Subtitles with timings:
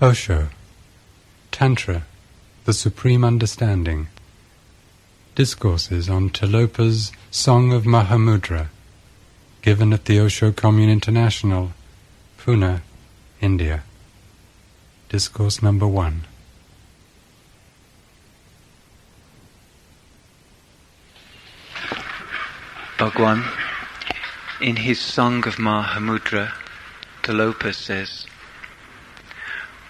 [0.00, 0.46] Osho,
[1.50, 2.04] Tantra,
[2.66, 4.06] the Supreme Understanding.
[5.34, 8.68] Discourses on Tilopa's Song of Mahamudra,
[9.60, 11.72] given at the Osho Commune International,
[12.38, 12.80] Pune,
[13.40, 13.82] India.
[15.08, 16.22] Discourse number one.
[23.00, 23.42] Bhagwan,
[24.60, 26.52] in his Song of Mahamudra,
[27.24, 28.28] Tilopa says,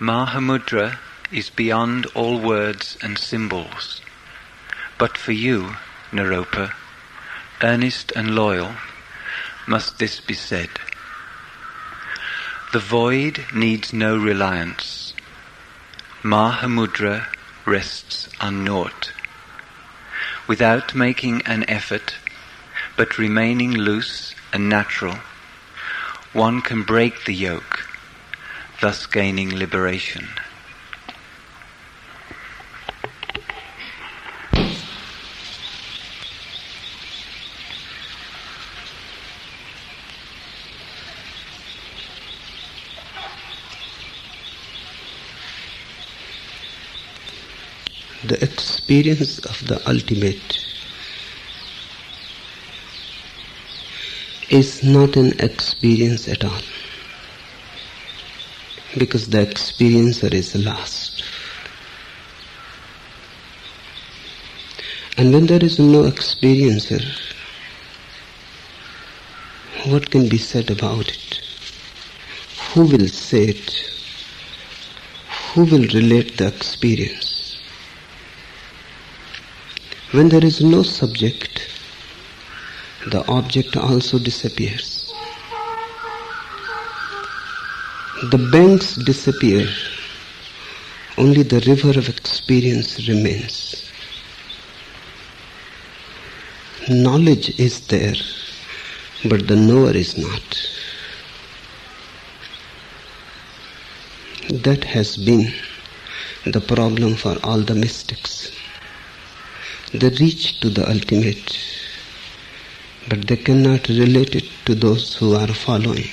[0.00, 1.00] Mahamudra
[1.32, 4.00] is beyond all words and symbols.
[4.96, 5.74] But for you,
[6.12, 6.72] Naropa,
[7.64, 8.74] earnest and loyal,
[9.66, 10.70] must this be said.
[12.72, 15.14] The void needs no reliance.
[16.22, 17.26] Mahamudra
[17.66, 19.10] rests unnaught.
[20.46, 22.14] Without making an effort,
[22.96, 25.18] but remaining loose and natural,
[26.32, 27.87] one can break the yoke
[28.80, 30.28] thus gaining liberation.
[48.24, 50.64] The experience of the ultimate
[54.50, 56.77] is not an experience at all
[58.96, 61.24] because the experiencer is lost.
[65.18, 67.02] And when there is no experiencer,
[69.86, 71.40] what can be said about it?
[72.72, 73.90] Who will say it?
[75.52, 77.58] Who will relate the experience?
[80.12, 81.68] When there is no subject,
[83.10, 84.97] the object also disappears.
[88.22, 89.64] The banks disappear,
[91.16, 93.88] only the river of experience remains.
[96.88, 98.16] Knowledge is there,
[99.28, 100.42] but the knower is not.
[104.64, 105.52] That has been
[106.44, 108.50] the problem for all the mystics.
[109.92, 111.56] They reach to the ultimate,
[113.08, 116.08] but they cannot relate it to those who are following.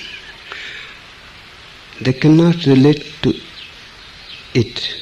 [2.00, 3.32] They cannot relate to
[4.54, 4.94] it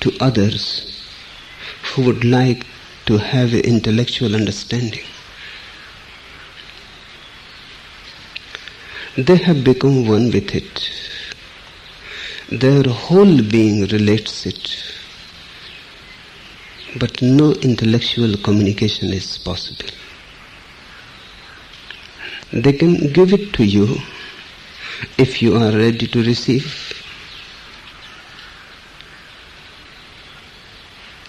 [0.00, 1.04] to others
[1.84, 2.66] who would like
[3.06, 5.04] to have intellectual understanding.
[9.16, 10.90] They have become one with it.
[12.48, 14.76] Their whole being relates it.
[16.98, 19.90] But no intellectual communication is possible.
[22.52, 23.96] They can give it to you
[25.18, 26.96] if you are ready to receive.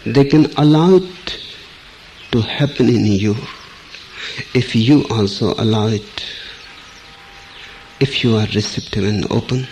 [0.06, 1.40] They can allow it
[2.32, 3.36] to happen in you
[4.54, 6.26] if you also allow it,
[8.00, 9.68] if you are receptive and open.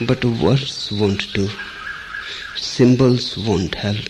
[0.00, 1.48] But words won't do,
[2.54, 4.08] symbols won't help,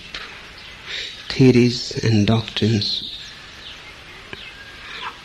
[1.28, 3.12] theories and doctrines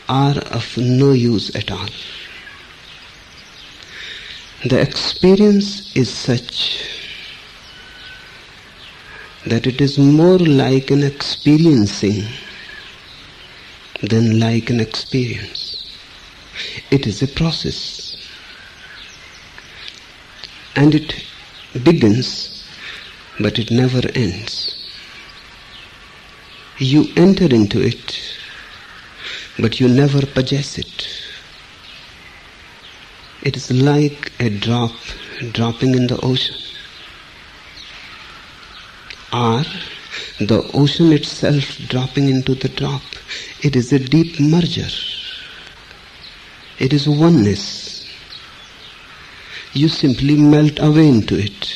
[0.08, 1.88] are of no use at all.
[4.64, 6.86] The experience is such
[9.48, 12.26] that it is more like an experiencing
[14.04, 15.84] than like an experience.
[16.92, 18.16] It is a process.
[20.76, 21.26] And it
[21.84, 22.64] begins,
[23.40, 24.76] but it never ends.
[26.78, 28.20] You enter into it,
[29.58, 31.31] but you never possess it.
[33.44, 34.92] It is like a drop
[35.52, 36.56] dropping in the ocean.
[39.34, 39.64] Or
[40.40, 43.02] the ocean itself dropping into the drop.
[43.64, 44.90] It is a deep merger.
[46.78, 48.08] It is oneness.
[49.74, 51.74] You simply melt away into it.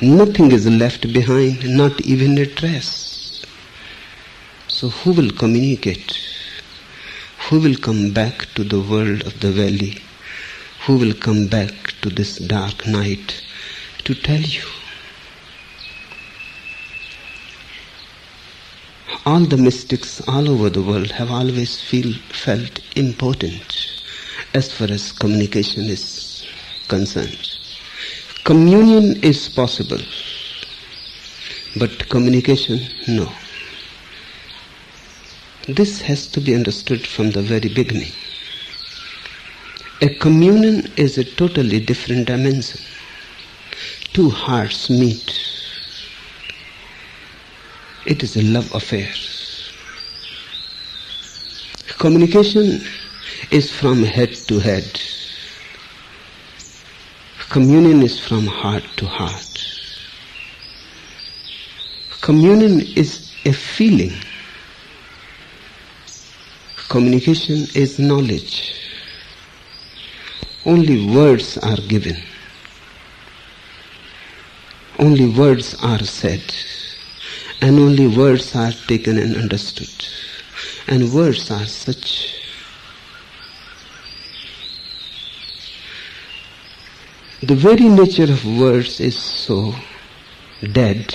[0.00, 3.44] Nothing is left behind, not even a trace.
[4.68, 6.16] So who will communicate?
[7.48, 10.02] Who will come back to the world of the valley?
[10.86, 11.72] Who will come back
[12.02, 13.44] to this dark night
[14.04, 14.62] to tell you?
[19.26, 24.02] All the mystics all over the world have always feel, felt important
[24.54, 26.46] as far as communication is
[26.88, 27.50] concerned.
[28.44, 30.00] Communion is possible,
[31.78, 33.30] but communication, no.
[35.66, 38.12] This has to be understood from the very beginning.
[40.00, 42.80] A communion is a totally different dimension.
[44.12, 45.40] two hearts meet,
[48.06, 49.08] it is a love affair.
[51.98, 52.80] Communication
[53.50, 55.00] is from head to head.
[57.50, 59.66] Communion is from heart to heart.
[62.20, 64.12] Communion is a feeling.
[66.88, 68.77] Communication is knowledge.
[70.68, 72.16] Only words are given.
[74.98, 76.42] Only words are said.
[77.62, 79.88] And only words are taken and understood.
[80.86, 82.34] And words are such
[87.42, 89.74] the very nature of words is so
[90.72, 91.14] dead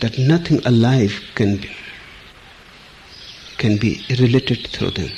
[0.00, 1.74] that nothing alive can be,
[3.58, 5.10] can be related through them.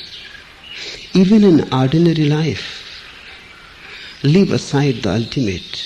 [1.12, 2.77] Even in ordinary life,
[4.22, 5.84] leave aside the ultimate.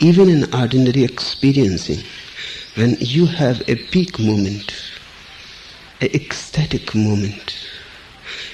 [0.00, 2.02] Even in ordinary experiencing,
[2.74, 4.74] when you have a peak moment,
[6.00, 7.54] a ecstatic moment,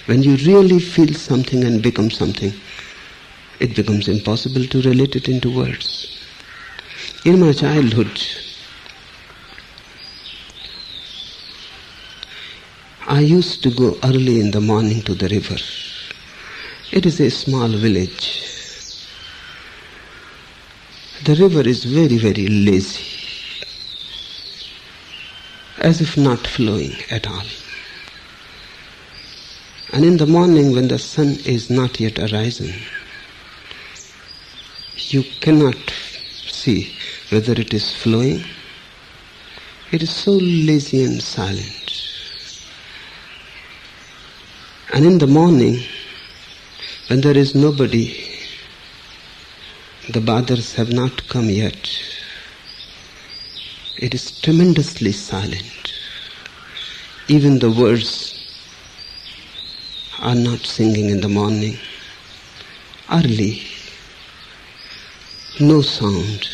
[0.06, 2.52] when you really feel something and become something,
[3.61, 6.12] it becomes impossible to relate it into words.
[7.25, 8.20] In my childhood,
[13.08, 15.56] I used to go early in the morning to the river.
[16.93, 18.45] It is a small village.
[21.26, 23.05] The river is very, very lazy,
[25.78, 27.43] as if not flowing at all.
[29.93, 32.73] And in the morning, when the sun is not yet arisen,
[35.08, 35.75] you cannot
[36.46, 36.94] see
[37.31, 38.44] whether it is flowing.
[39.90, 42.08] It is so lazy and silent.
[44.94, 45.81] And in the morning,
[47.08, 48.35] when there is nobody,
[50.08, 51.91] the bathers have not come yet,
[53.97, 55.93] it is tremendously silent.
[57.29, 58.35] Even the words
[60.20, 61.76] are not singing in the morning.
[63.11, 63.62] Early,
[65.58, 66.49] no sound,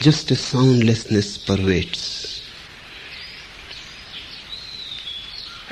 [0.00, 2.42] just a soundlessness pervades.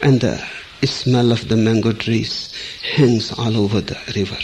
[0.02, 0.38] And the
[0.84, 2.52] smell of the mango trees
[2.96, 4.38] hangs all over the river.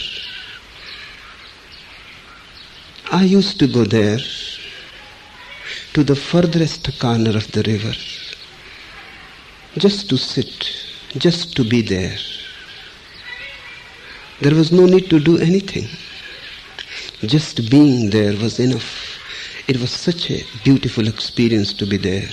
[3.13, 4.17] I used to go there
[5.93, 7.93] to the furthest corner of the river
[9.77, 10.71] just to sit,
[11.19, 12.17] just to be there.
[14.41, 15.87] There was no need to do anything.
[17.21, 19.19] Just being there was enough.
[19.67, 22.29] It was such a beautiful experience to be there.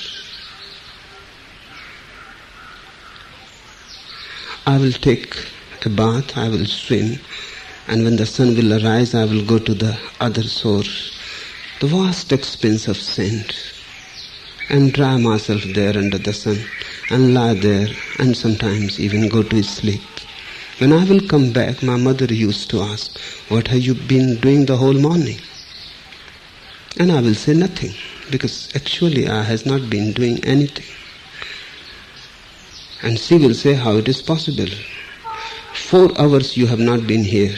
[4.67, 5.37] I will take
[5.85, 7.19] a bath, I will swim,
[7.91, 11.13] and when the sun will arise, I will go to the other source,
[11.81, 13.53] the vast expanse of sand,
[14.69, 16.59] and dry myself there under the sun,
[17.11, 17.89] and lie there,
[18.21, 20.03] and sometimes even go to sleep.
[20.79, 24.67] When I will come back, my mother used to ask, What have you been doing
[24.67, 25.41] the whole morning?
[26.97, 27.95] And I will say nothing,
[28.31, 30.87] because actually I has not been doing anything.
[33.03, 34.71] And she will say, How it is possible?
[35.75, 37.57] Four hours you have not been here.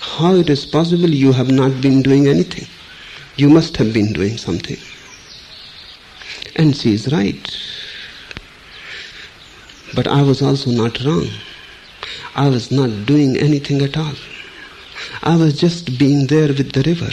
[0.00, 2.66] How it is possible you have not been doing anything?
[3.36, 4.78] You must have been doing something.
[6.56, 7.56] And she is right.
[9.94, 11.28] But I was also not wrong.
[12.34, 14.14] I was not doing anything at all.
[15.22, 17.10] I was just being there with the river.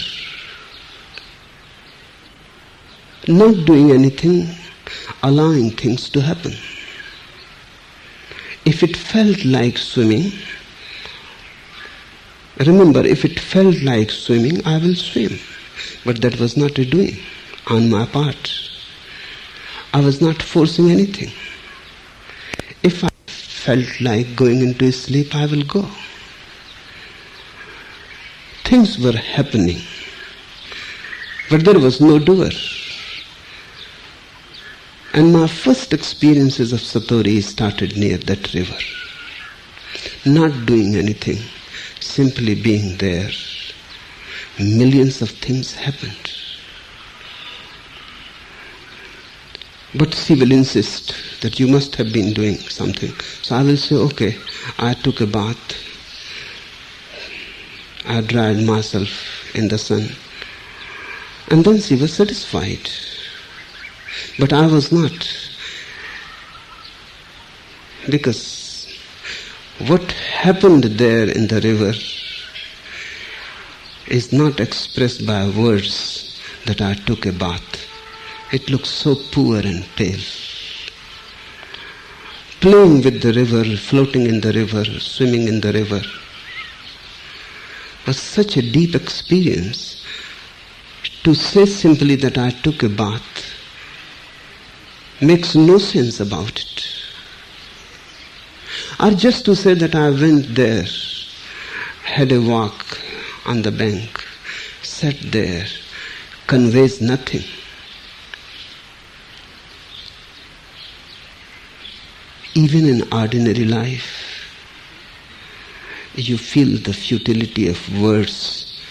[3.28, 4.48] Not doing anything,
[5.24, 6.54] allowing things to happen.
[8.64, 10.32] If it felt like swimming,
[12.64, 15.40] remember, if it felt like swimming, I will swim.
[16.06, 17.18] But that was not a doing
[17.68, 18.52] on my part.
[19.94, 21.32] I was not forcing anything.
[22.84, 25.90] If I felt like going into sleep, I will go.
[28.64, 29.82] Things were happening,
[31.50, 32.52] but there was no doer.
[35.14, 38.78] And my first experiences of Satori started near that river.
[40.26, 41.40] Not doing anything,
[42.00, 43.30] simply being there.
[44.60, 46.32] Millions of things happened.
[49.96, 53.12] But she will insist that you must have been doing something.
[53.42, 54.38] So I will say, okay,
[54.78, 55.76] I took a bath.
[58.06, 60.10] I dried myself in the sun.
[61.50, 62.90] And then she was satisfied.
[64.40, 65.28] But I was not.
[68.10, 68.67] Because
[69.86, 71.94] what happened there in the river
[74.08, 77.86] is not expressed by words that I took a bath.
[78.52, 80.20] It looks so poor and pale.
[82.60, 86.02] Playing with the river, floating in the river, swimming in the river
[88.08, 90.04] was such a deep experience.
[91.24, 93.46] To say simply that I took a bath
[95.22, 96.97] makes no sense about it.
[99.00, 100.86] Or just to say that I went there,
[102.04, 103.00] had a walk
[103.46, 104.26] on the bank,
[104.82, 105.68] sat there,
[106.48, 107.44] conveys nothing.
[112.56, 114.28] Even in ordinary life,
[116.16, 118.82] you feel the futility of words.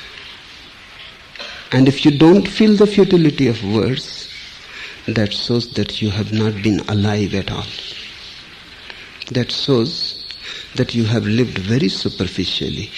[1.72, 4.32] And if you don't feel the futility of words,
[5.08, 7.66] that shows that you have not been alive at all.
[9.32, 10.24] That shows
[10.76, 12.90] that you have lived very superficially.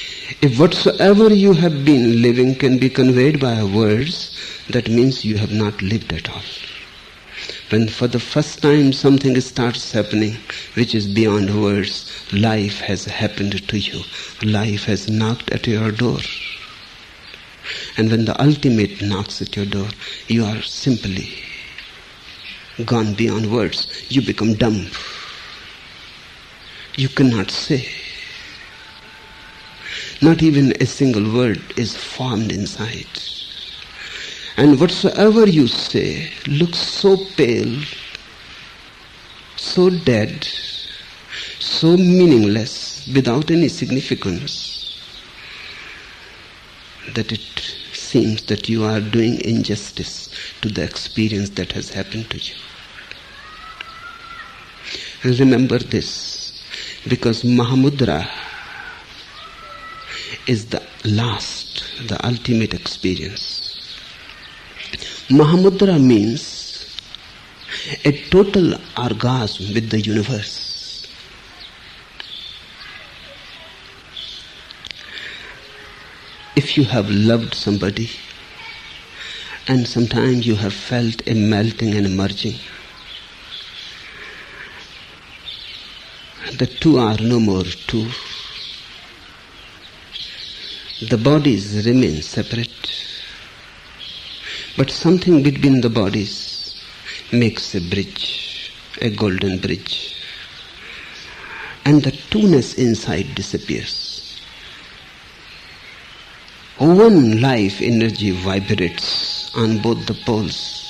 [0.43, 5.53] If whatsoever you have been living can be conveyed by words, that means you have
[5.53, 6.43] not lived at all.
[7.71, 10.37] When for the first time something starts happening
[10.75, 14.03] which is beyond words, life has happened to you.
[14.43, 16.19] Life has knocked at your door.
[17.97, 19.89] And when the ultimate knocks at your door,
[20.29, 21.29] you are simply
[22.85, 23.87] gone beyond words.
[24.09, 24.87] You become dumb.
[26.99, 27.89] You cannot say.
[30.21, 33.07] Not even a single word is formed inside.
[34.57, 37.81] And whatsoever you say looks so pale,
[39.55, 40.45] so dead,
[41.61, 44.99] so meaningless, without any significance,
[47.15, 50.31] that it seems that you are doing injustice
[50.63, 52.57] to the experience that has happened to you.
[55.23, 56.38] And remember this,
[57.09, 58.29] because Mahamudra
[60.47, 63.65] is the last, the ultimate experience.
[65.29, 66.97] Mahamudra means
[68.05, 71.07] a total orgasm with the universe.
[76.57, 78.11] If you have loved somebody
[79.69, 82.59] and sometimes you have felt a melting and a merging,
[86.57, 88.09] the two are no more two.
[91.01, 92.91] The bodies remain separate,
[94.77, 96.75] but something between the bodies
[97.33, 100.17] makes a bridge, a golden bridge,
[101.85, 104.41] and the two-ness inside disappears.
[106.79, 110.88] One life energy vibrates on both the poles.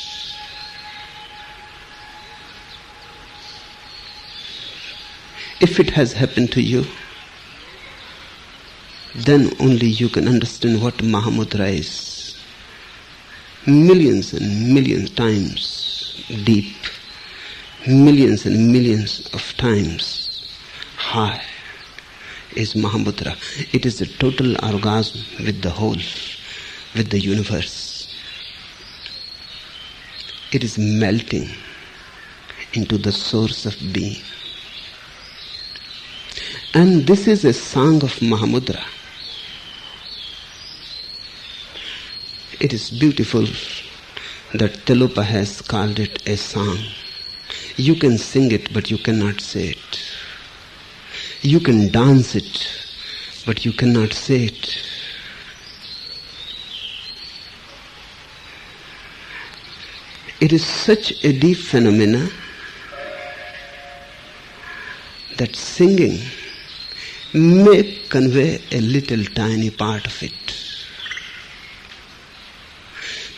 [5.60, 6.84] If it has happened to you,
[9.16, 12.38] then only you can understand what Mahamudra is.
[13.66, 16.76] Millions and millions times deep,
[17.88, 20.46] millions and millions of times
[20.96, 21.42] high
[22.54, 23.34] is Mahamudra.
[23.74, 26.02] It is a total orgasm with the whole,
[26.94, 28.14] with the universe.
[30.52, 31.48] It is melting
[32.74, 34.22] into the source of being.
[36.74, 38.84] And this is a song of Mahamudra.
[42.60, 43.46] It is beautiful
[44.52, 46.78] that Tilopa has called it a song.
[47.76, 50.00] You can sing it, but you cannot say it.
[51.40, 52.68] You can dance it,
[53.46, 54.82] but you cannot say it.
[60.40, 62.28] It is such a deep phenomena
[65.38, 66.20] that singing
[67.34, 70.32] may convey a little tiny part of it.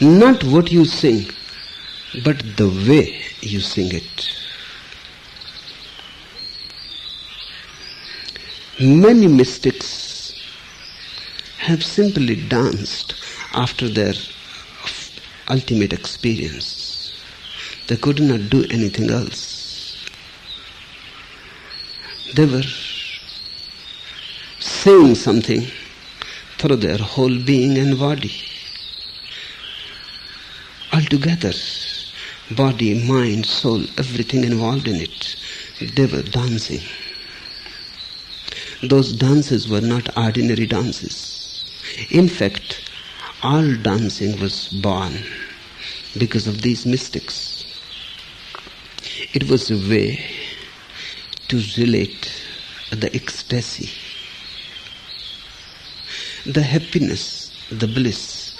[0.00, 1.28] Not what you sing,
[2.25, 4.37] but the way you sing it.
[8.80, 10.35] Many mystics
[11.59, 13.14] have simply danced
[13.52, 14.14] after their
[15.50, 17.12] ultimate experience.
[17.88, 19.97] They could not do anything else.
[22.35, 22.62] They were
[24.82, 25.62] saying something
[26.56, 28.32] through their whole being and body.
[30.94, 31.52] Altogether,
[32.52, 35.37] body, mind, soul, everything involved in it,
[35.96, 36.80] they were dancing.
[38.82, 41.62] Those dances were not ordinary dances.
[42.10, 42.90] In fact,
[43.42, 45.12] all dancing was born
[46.16, 47.66] because of these mystics.
[49.34, 50.25] It was a way
[51.49, 52.32] to relate
[52.90, 53.90] the ecstasy,
[56.47, 58.59] the happiness the bliss.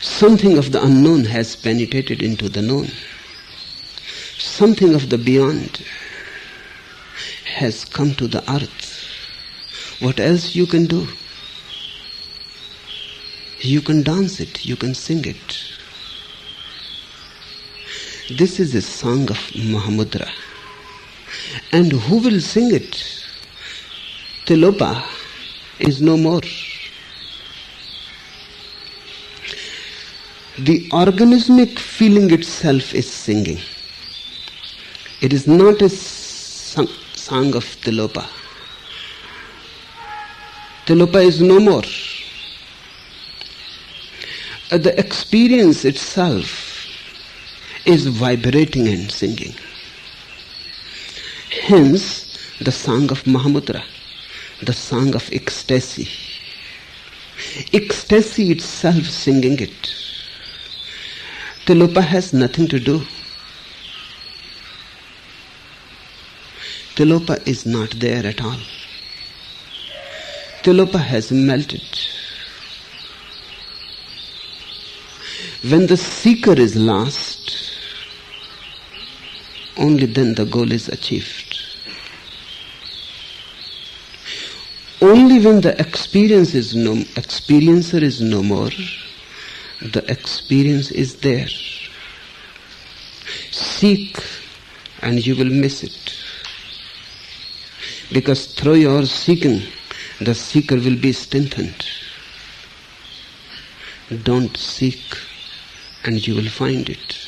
[0.00, 2.88] Something of the unknown has penetrated into the known.
[4.38, 5.84] Something of the beyond
[7.44, 9.06] has come to the earth.
[10.00, 11.06] What else you can do?
[13.60, 15.58] You can dance it, you can sing it.
[18.28, 20.28] This is a song of Mahamudra.
[21.70, 23.21] And who will sing it?
[24.46, 25.04] Tilopa
[25.78, 26.40] is no more.
[30.58, 33.60] The organismic feeling itself is singing.
[35.20, 38.26] It is not a song, of Tilopa.
[40.86, 41.82] Tilopa is no more.
[44.70, 46.86] The experience itself
[47.86, 49.54] is vibrating and singing.
[51.62, 53.82] Hence, the song of Mahamudra,
[54.62, 56.08] the song of ecstasy.
[57.72, 59.94] Ecstasy itself singing it.
[61.66, 63.02] Tilopa has nothing to do.
[66.94, 68.58] Tilopa is not there at all.
[70.62, 71.82] Tilopa has melted.
[75.68, 77.52] When the seeker is lost,
[79.76, 81.41] only then the goal is achieved.
[85.32, 88.68] Only when the experience is no, experiencer is no more,
[89.80, 91.48] the experience is there.
[93.50, 94.22] Seek
[95.00, 96.14] and you will miss it.
[98.12, 99.62] Because through your seeking,
[100.20, 101.86] the seeker will be strengthened.
[104.24, 105.16] Don't seek
[106.04, 107.26] and you will find it.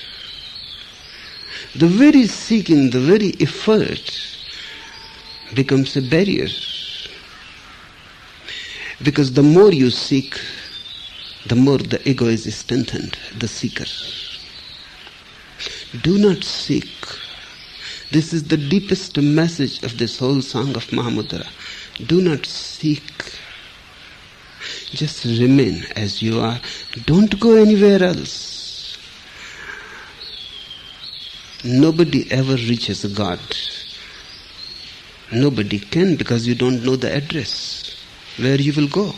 [1.74, 4.12] The very seeking, the very effort
[5.54, 6.48] becomes a barrier.
[9.04, 10.40] Because the more you seek,
[11.46, 13.84] the more the ego is strengthened, the seeker.
[16.02, 16.88] Do not seek.
[18.10, 21.46] This is the deepest message of this whole song of Mahamudra.
[22.06, 23.02] Do not seek.
[24.92, 26.58] Just remain as you are.
[27.04, 28.96] Don't go anywhere else.
[31.62, 33.40] Nobody ever reaches God.
[35.30, 37.93] Nobody can because you don't know the address
[38.38, 39.14] where you will go,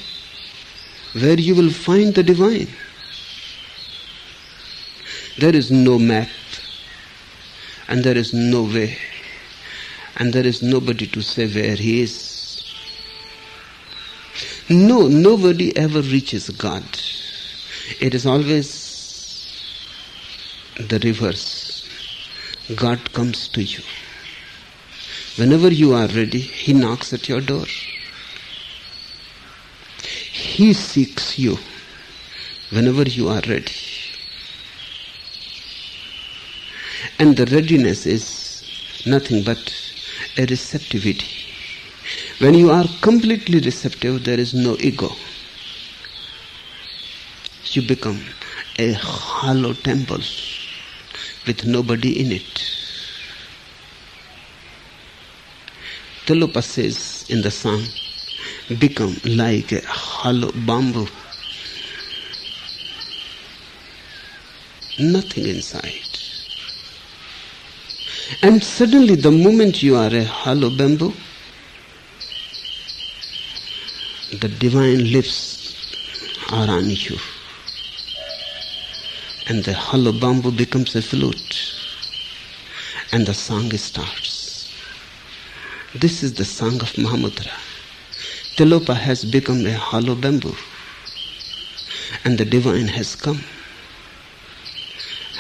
[1.13, 2.69] where you will find the divine.
[5.39, 6.29] There is no map,
[7.89, 8.99] and there is no way,
[10.17, 12.37] and there is nobody to say where he is.
[14.69, 16.83] No, nobody ever reaches God.
[18.01, 18.87] It is always
[20.77, 21.89] the reverse.
[22.75, 23.83] God comes to you.
[25.37, 27.67] Whenever you are ready, He knocks at your door.
[30.57, 31.59] He seeks you
[32.71, 33.75] whenever you are ready.
[37.19, 39.59] And the readiness is nothing but
[40.39, 41.27] a receptivity.
[42.39, 45.13] When you are completely receptive, there is no ego.
[47.73, 48.19] You become
[48.79, 50.23] a hollow temple
[51.47, 52.55] with nobody in it.
[56.25, 57.85] Tilopa says in the song,
[58.75, 61.07] become like a hollow bamboo.
[64.99, 66.03] Nothing inside.
[68.43, 71.13] And suddenly, the moment you are a hollow bamboo,
[74.41, 75.57] the divine lips
[76.53, 77.17] are on you.
[79.49, 81.73] And the hollow bamboo becomes a flute.
[83.13, 84.73] And the song starts.
[85.95, 87.66] This is the song of Mahamudra.
[88.57, 90.57] Tilopa has become a hollow bamboo.
[92.25, 93.41] And the divine has come.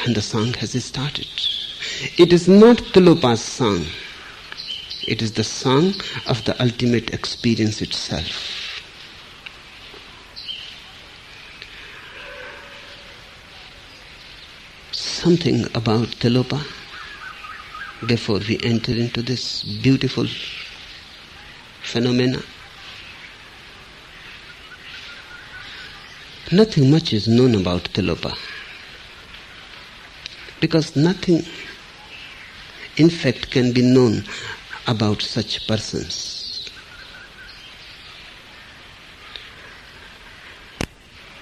[0.04, 1.26] And the song has started.
[2.18, 3.86] It is not Tilopa's song.
[5.08, 5.94] It is the song
[6.26, 8.82] of the ultimate experience itself.
[14.92, 16.62] Something about Tilopa
[18.06, 20.26] before we enter into this beautiful
[21.82, 22.42] phenomena.
[26.56, 28.34] Nothing much is known about Tilopa
[30.58, 31.44] because nothing
[32.96, 34.24] in fact can be known
[34.86, 36.70] about such persons.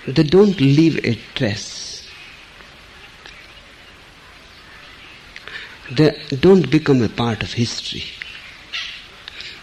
[0.09, 2.11] They don't leave a trace.
[5.93, 8.03] They don't become a part of history.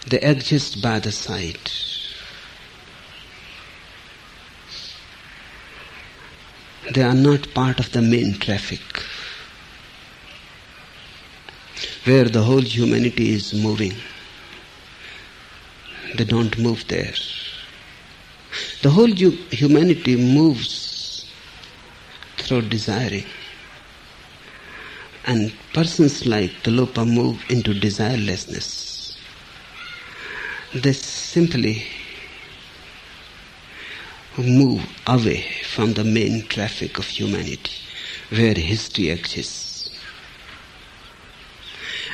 [0.07, 1.59] They exist by the side.
[6.93, 8.81] They are not part of the main traffic
[12.03, 13.93] where the whole humanity is moving.
[16.17, 17.13] They don't move there.
[18.81, 19.13] The whole
[19.61, 21.25] humanity moves
[22.39, 23.25] through desiring.
[25.25, 29.15] And persons like Tilopa move into desirelessness.
[30.73, 31.85] They simply
[34.37, 37.81] move away from the main traffic of humanity
[38.29, 39.89] where history exists.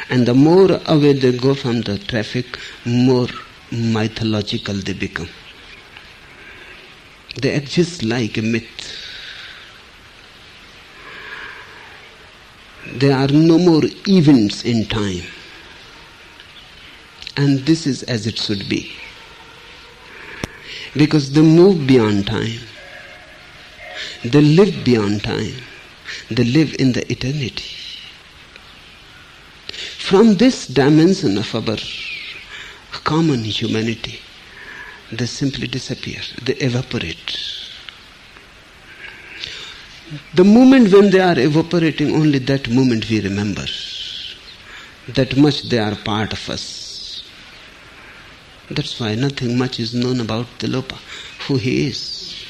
[0.09, 2.45] And the more away they go from the traffic,
[2.85, 3.27] more
[3.71, 5.29] mythological they become.
[7.39, 9.03] They exist like a myth.
[12.93, 15.23] There are no more events in time.
[17.35, 18.91] And this is as it should be.
[20.97, 22.59] Because they move beyond time.
[24.23, 25.55] They live beyond time.
[26.29, 27.71] They live in the eternity.
[30.09, 31.77] From this dimension of our
[33.03, 34.19] common humanity,
[35.11, 37.37] they simply disappear, they evaporate.
[40.33, 43.65] The moment when they are evaporating, only that moment we remember.
[45.09, 46.86] That much they are part of us.
[48.69, 50.97] That's why nothing much is known about Tilopa,
[51.47, 52.45] who he is.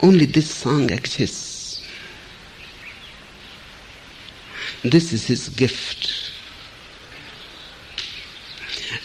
[0.00, 1.84] Only this song exists.
[4.84, 6.32] This is his gift.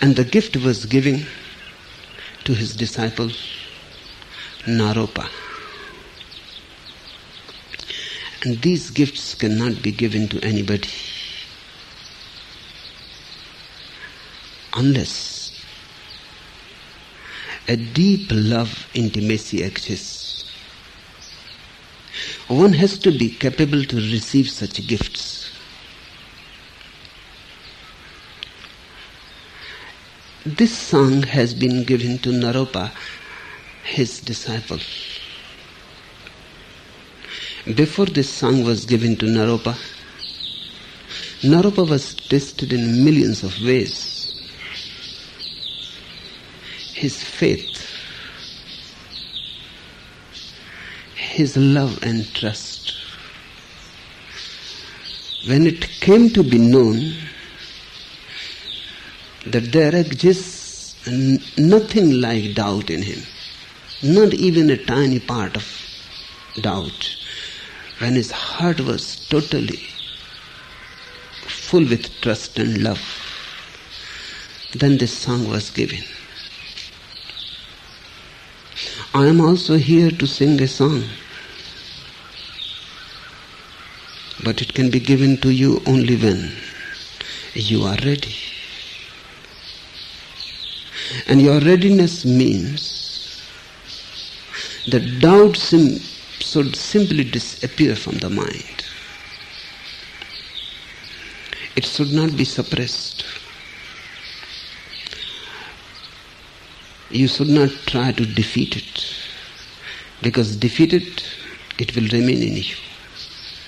[0.02, 1.26] And the gift was given
[2.44, 3.32] to his disciple
[4.66, 5.28] Naropa.
[8.44, 10.90] And these gifts cannot be given to anybody
[14.78, 15.64] unless
[17.68, 20.50] a deep love intimacy exists.
[22.48, 25.52] One has to be capable to receive such gifts.
[30.46, 32.92] This song has been given to Naropa,
[33.84, 34.80] his disciple.
[37.76, 39.76] Before this song was given to Naropa,
[41.42, 44.17] Naropa was tested in millions of ways.
[46.98, 47.80] His faith,
[51.16, 52.96] his love and trust.
[55.46, 57.14] When it came to be known
[59.46, 60.96] that there exists
[61.56, 63.22] nothing like doubt in him,
[64.02, 65.66] not even a tiny part of
[66.60, 67.16] doubt.
[68.00, 69.82] When his heart was totally
[71.46, 73.02] full with trust and love,
[74.74, 76.04] then this song was given.
[79.14, 81.04] I am also here to sing a song,
[84.44, 86.52] but it can be given to you only when
[87.54, 88.36] you are ready.
[91.28, 93.12] And your readiness means
[94.88, 96.00] that doubt sim-
[96.40, 98.84] should simply disappear from the mind.
[101.76, 103.26] It should not be suppressed.
[107.10, 109.16] You should not try to defeat it.
[110.22, 111.24] Because defeated,
[111.78, 112.76] it will remain in you.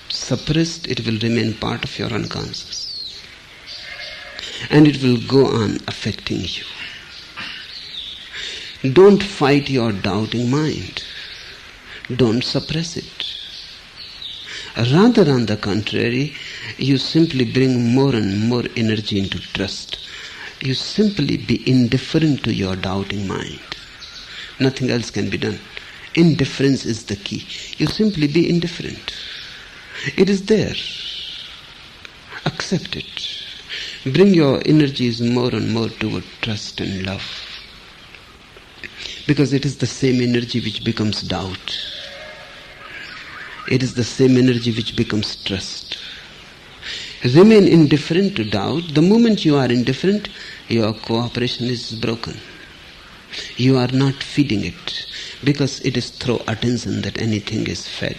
[0.08, 2.88] Suppressed, it will remain part of your unconscious.
[4.68, 6.64] And it will go on affecting you.
[8.92, 11.02] Don't fight your doubting mind.
[12.14, 13.36] Don't suppress it.
[14.76, 16.34] Rather, on the contrary,
[16.76, 19.98] you simply bring more and more energy into trust.
[20.60, 23.60] You simply be indifferent to your doubting mind.
[24.58, 25.58] Nothing else can be done.
[26.14, 27.46] Indifference is the key.
[27.78, 29.14] You simply be indifferent.
[30.16, 30.74] It is there.
[32.44, 34.12] Accept it.
[34.12, 37.22] Bring your energies more and more toward trust and love
[39.26, 41.78] because it is the same energy which becomes doubt.
[43.70, 45.79] It is the same energy which becomes trust.
[47.24, 48.94] Remain indifferent to doubt.
[48.94, 50.30] The moment you are indifferent,
[50.68, 52.38] your cooperation is broken.
[53.56, 55.06] You are not feeding it
[55.44, 58.16] because it is through attention that anything is fed.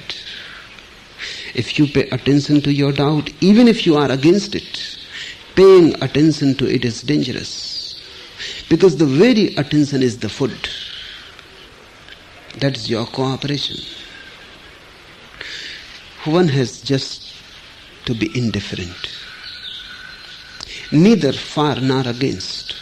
[1.55, 4.97] If you pay attention to your doubt, even if you are against it,
[5.55, 7.99] paying attention to it is dangerous
[8.69, 10.69] because the very attention is the food.
[12.59, 13.77] That is your cooperation.
[16.25, 17.31] One has just
[18.05, 19.09] to be indifferent.
[20.91, 22.75] Neither far nor against.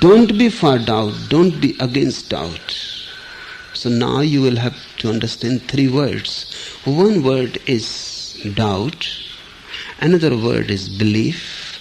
[0.00, 2.76] Don't be for doubt, don't be against doubt.
[3.74, 6.52] So now you will have to understand three words.
[6.84, 9.08] One word is doubt,
[10.00, 11.78] another word is belief,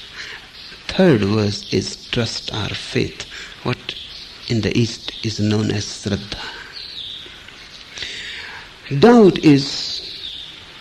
[0.87, 3.23] third word is trust or faith,
[3.63, 3.95] what
[4.47, 6.45] in the East is known as Shraddha.
[8.99, 9.96] Doubt is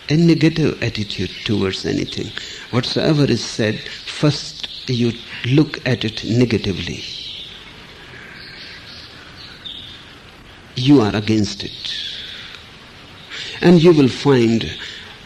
[0.09, 2.31] a negative attitude towards anything.
[2.71, 5.11] Whatsoever is said, first you
[5.45, 7.03] look at it negatively.
[10.75, 11.93] You are against it.
[13.61, 14.63] And you will find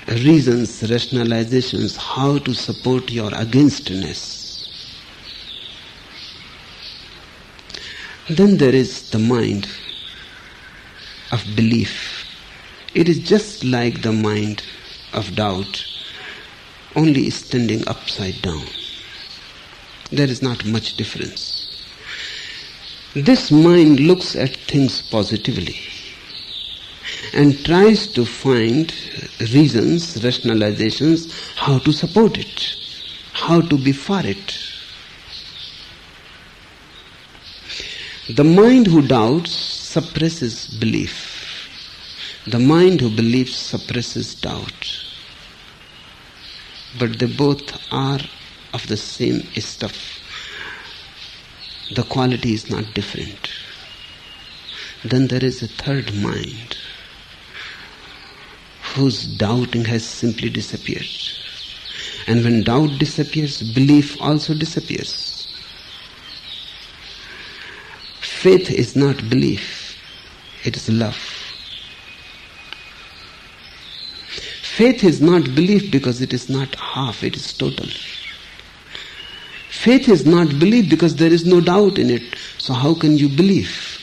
[0.07, 4.39] reasons, rationalizations, how to support your againstness.
[8.29, 9.67] Then there is the mind
[11.31, 12.10] of belief.
[12.93, 14.63] It is just like the mind
[15.13, 15.85] of doubt,
[16.95, 18.65] only standing upside down.
[20.11, 21.69] There is not much difference.
[23.13, 25.77] This mind looks at things positively
[27.33, 28.93] and tries to find
[29.53, 32.75] reasons, rationalizations, how to support it,
[33.31, 34.57] how to be for it.
[38.35, 41.30] The mind who doubts suppresses belief.
[42.47, 45.05] The mind who believes suppresses doubt.
[46.97, 48.19] But they both are
[48.73, 50.19] of the same stuff.
[51.93, 53.51] The quality is not different.
[55.03, 56.77] Then there is a third mind
[58.95, 61.07] whose doubting has simply disappeared.
[62.27, 65.47] And when doubt disappears, belief also disappears.
[68.19, 69.95] Faith is not belief,
[70.63, 71.40] it is love.
[74.75, 77.87] Faith is not belief because it is not half, it is total.
[79.69, 82.35] Faith is not belief because there is no doubt in it.
[82.57, 83.99] So how can you believe?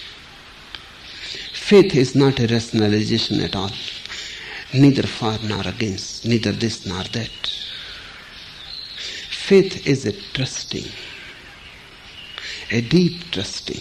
[1.53, 3.71] Faith is not a rationalization at all.
[4.75, 7.31] Neither for nor against, neither this nor that.
[9.31, 10.91] Faith is a trusting,
[12.71, 13.81] a deep trusting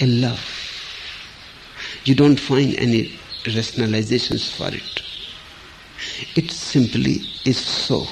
[0.00, 0.44] a love.
[2.04, 3.12] You don't find any
[3.44, 5.11] rationalizations for it.
[6.36, 8.06] It simply is so.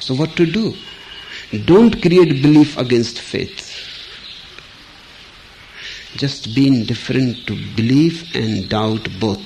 [0.00, 0.74] So, what to do?
[1.64, 3.72] Don't create belief against faith.
[6.16, 9.42] Just be indifferent to belief and doubt both.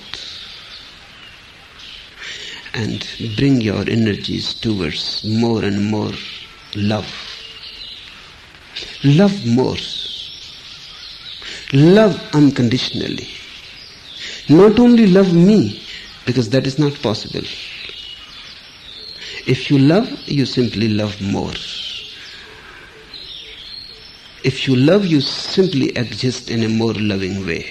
[2.74, 6.12] And bring your energies towards more and more
[6.76, 7.08] love.
[9.02, 9.76] Love more
[11.72, 13.28] love unconditionally.
[14.48, 15.82] Not only love me,
[16.30, 17.42] because that is not possible.
[19.46, 21.56] If you love, you simply love more.
[24.44, 27.66] If you love, you simply exist in a more loving way.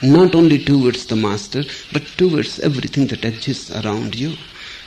[0.00, 4.36] Not only towards the Master, but towards everything that exists around you,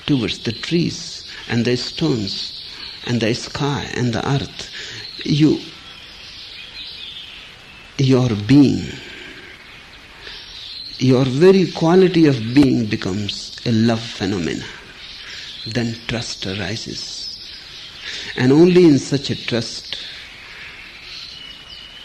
[0.05, 2.63] towards the trees and the stones
[3.07, 4.71] and the sky and the earth.
[5.25, 5.59] You
[7.97, 8.87] your being,
[10.99, 14.65] your very quality of being becomes a love phenomena.
[15.67, 17.37] Then trust arises.
[18.35, 19.97] And only in such a trust,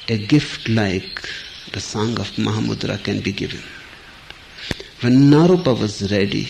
[0.08, 1.28] a gift like
[1.72, 3.62] the song of Mahamudra can be given.
[5.00, 6.48] When Naropa was ready,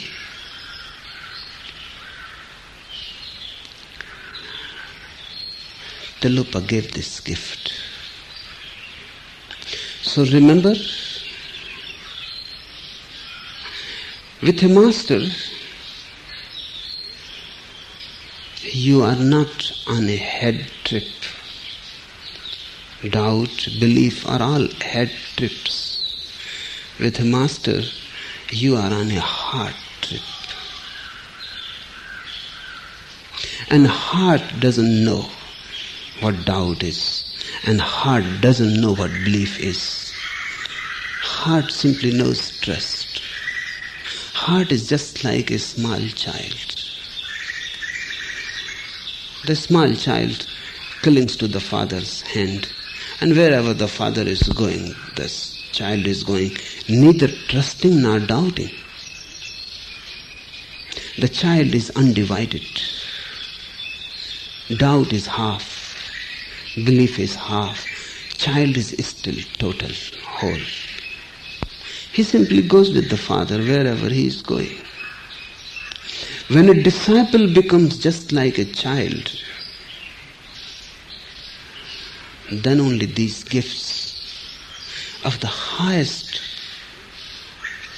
[6.20, 7.72] Tilopa gave this gift.
[10.02, 10.74] So remember,
[14.42, 15.20] with a master,
[18.62, 21.08] you are not on a head trip.
[23.02, 26.02] Doubt, belief are all head trips.
[26.98, 27.82] With a master,
[28.50, 30.22] you are on a heart trip.
[33.70, 35.28] And heart doesn't know
[36.20, 37.28] what doubt is
[37.64, 40.12] and heart doesn't know what belief is.
[41.22, 42.97] Heart simply knows trust.
[44.48, 46.74] Heart is just like a small child.
[49.44, 50.46] The small child
[51.02, 52.72] clings to the father's hand,
[53.20, 55.28] and wherever the father is going, the
[55.72, 56.56] child is going,
[56.88, 58.70] neither trusting nor doubting.
[61.18, 62.64] The child is undivided.
[64.78, 65.78] Doubt is half
[66.74, 67.86] Belief is half.
[68.38, 69.90] Child is still total,
[70.24, 70.87] whole.
[72.18, 74.76] He simply goes with the Father wherever he is going.
[76.48, 79.40] When a disciple becomes just like a child,
[82.50, 84.16] then only these gifts
[85.24, 86.40] of the highest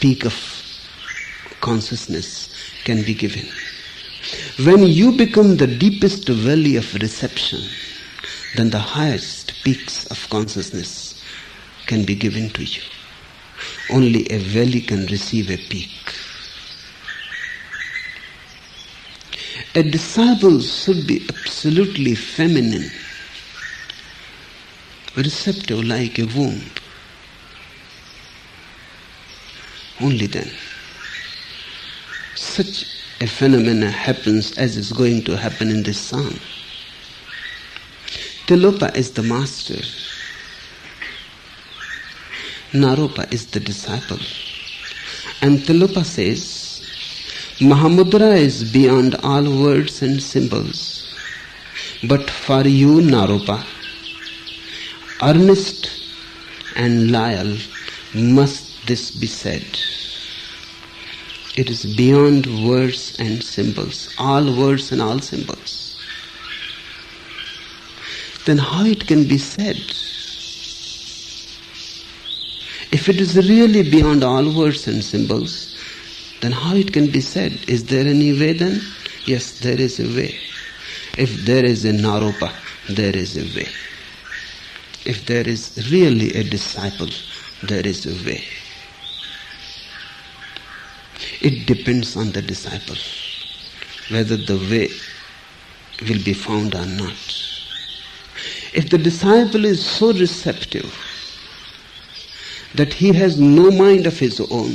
[0.00, 0.36] peak of
[1.62, 2.50] consciousness
[2.84, 3.46] can be given.
[4.66, 7.62] When you become the deepest valley of reception,
[8.54, 11.24] then the highest peaks of consciousness
[11.86, 12.82] can be given to you.
[13.90, 15.90] Only a valley can receive a peak.
[19.74, 22.90] A disciple should be absolutely feminine,
[25.16, 26.60] receptive like a womb.
[30.00, 30.50] Only then.
[32.34, 32.86] Such
[33.20, 36.34] a phenomena happens as is going to happen in this song.
[38.46, 39.76] Tilopa is the master.
[42.72, 44.18] Naropa is the disciple.
[45.42, 46.80] And Tilopa says,
[47.58, 51.04] Mahamudra is beyond all words and symbols.
[52.04, 53.66] But for you, Naropa,
[55.20, 55.90] earnest
[56.76, 57.56] and loyal
[58.14, 59.66] must this be said.
[61.56, 66.00] It is beyond words and symbols, all words and all symbols.
[68.46, 69.76] Then how it can be said?
[72.92, 75.76] If it is really beyond all words and symbols,
[76.40, 77.52] then how it can be said?
[77.68, 78.80] Is there any way then?
[79.26, 80.34] Yes, there is a way.
[81.16, 82.50] If there is a Naropa,
[82.88, 83.68] there is a way.
[85.04, 87.08] If there is really a disciple,
[87.62, 88.42] there is a way.
[91.40, 92.96] It depends on the disciple
[94.10, 94.90] whether the way
[96.08, 97.14] will be found or not.
[98.72, 100.92] If the disciple is so receptive
[102.74, 104.74] that he has no mind of his own,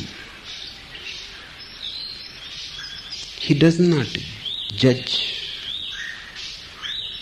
[3.39, 4.07] he does not
[4.75, 5.35] judge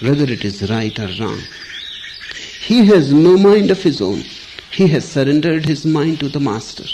[0.01, 1.39] whether it is right or wrong.
[2.61, 4.23] He has no mind of his own.
[4.71, 6.85] He has surrendered his mind to the Master.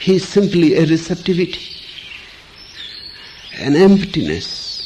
[0.00, 1.76] He is simply a receptivity,
[3.58, 4.76] an emptiness,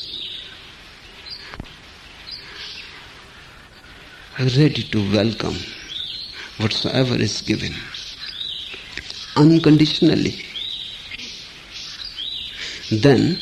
[4.39, 5.57] ready to welcome
[6.59, 7.75] whatsoever is given
[9.37, 10.45] unconditionally.
[12.91, 13.39] Then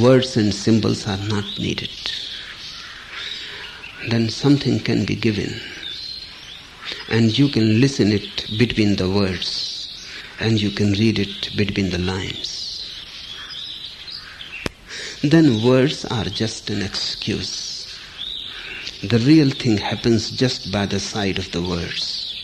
[0.00, 1.90] words and symbols are not needed.
[4.08, 5.60] Then something can be given
[7.08, 9.88] and you can listen it between the words
[10.40, 12.58] and you can read it between the lines.
[15.22, 17.71] Then words are just an excuse.
[19.02, 22.34] The real thing happens just by the side of the words.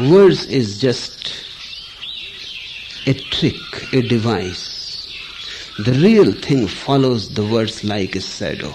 [0.00, 1.34] Words is just
[3.06, 5.06] a trick, a device.
[5.78, 8.74] The real thing follows the words like a shadow.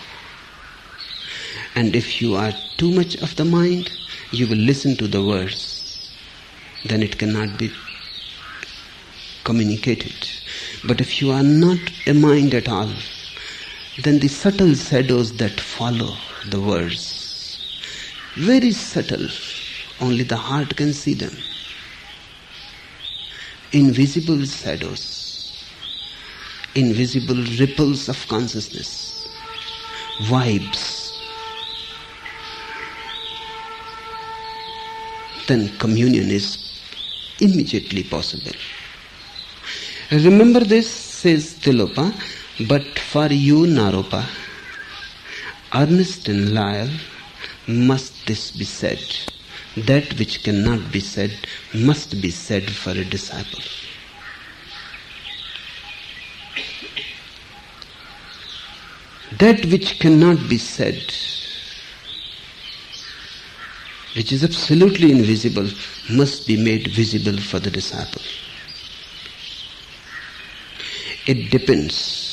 [1.76, 3.91] And if you are too much of the mind,
[4.32, 5.84] you will listen to the words
[6.86, 7.72] then it cannot be
[9.43, 10.30] communicated.
[10.86, 12.89] But if you are not a mind at all,
[13.99, 16.15] then the subtle shadows that follow
[16.49, 17.60] the words,
[18.36, 19.27] very subtle,
[20.01, 21.38] only the heart can see them.
[23.71, 25.53] Invisible shadows,
[26.73, 29.27] invisible ripples of consciousness,
[30.21, 31.12] vibes.
[35.47, 36.58] Then communion is
[37.39, 38.53] immediately possible.
[40.12, 42.12] Remember this, says Tilopa,
[42.60, 44.24] but for you, Naropa,
[45.74, 46.89] earnest and loyal,
[47.68, 49.00] must this be said.
[49.76, 51.32] That which cannot be said
[51.74, 53.62] must be said for a disciple.
[59.39, 61.12] That which cannot be said
[64.16, 65.68] which is absolutely invisible,
[66.12, 68.21] must be made visible for the disciple.
[71.25, 72.33] It depends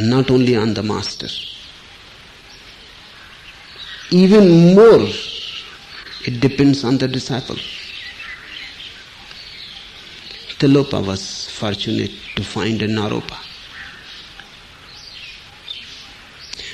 [0.00, 1.28] not only on the master,
[4.10, 5.06] even more,
[6.26, 7.56] it depends on the disciple.
[10.58, 13.36] Tilopa was fortunate to find a Naropa.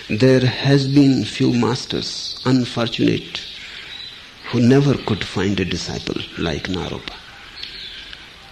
[0.09, 3.41] There has been few masters unfortunate
[4.51, 7.15] who never could find a disciple like Naropa.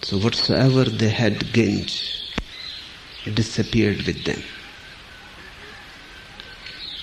[0.02, 1.92] So whatsoever they had gained
[3.24, 4.42] it disappeared with them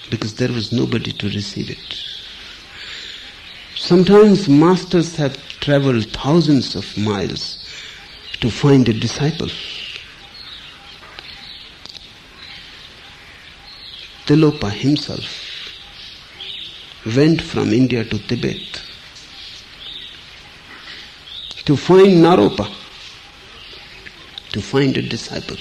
[0.09, 2.05] because there was nobody to receive it.
[3.75, 7.57] Sometimes masters have traveled thousands of miles
[8.41, 9.49] to find a disciple.
[14.25, 15.41] Tilopa himself
[17.15, 18.81] went from India to Tibet
[21.65, 22.67] to find Naropa,
[24.51, 25.57] to find a disciple.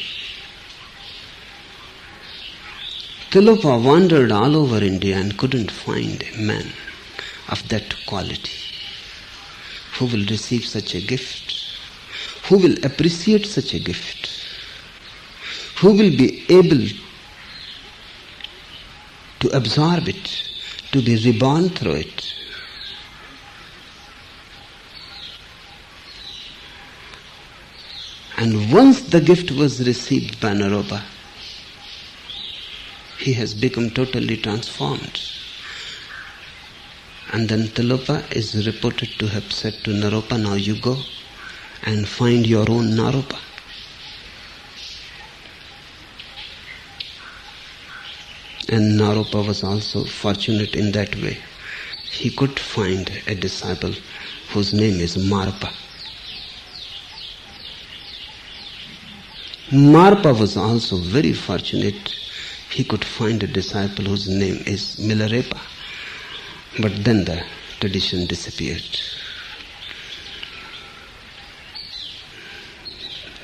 [3.34, 6.68] Tilopa wandered all over India and couldn't find a man
[7.48, 8.60] of that quality.
[9.98, 11.52] Who will receive such a gift,
[12.46, 14.30] who will appreciate such a gift,
[15.80, 16.86] who will be able
[19.40, 20.30] to absorb it,
[20.92, 22.34] to be reborn through it.
[28.36, 31.02] And once the gift was received by Naropa,
[33.24, 35.20] he has become totally transformed.
[37.32, 40.98] And then Tilopa is reported to have said to Naropa, now you go
[41.84, 43.38] and find your own Naropa.
[48.68, 51.38] And Naropa was also fortunate in that way.
[52.10, 53.94] He could find a disciple
[54.52, 55.72] whose name is Marpa.
[59.70, 62.14] Marpa was also very fortunate.
[62.74, 65.60] He could find a disciple whose name is Milarepa.
[66.80, 67.44] But then the
[67.78, 68.82] tradition disappeared.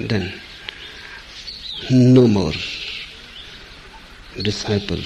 [0.00, 0.32] Then
[1.90, 2.54] no more
[4.42, 4.98] disciple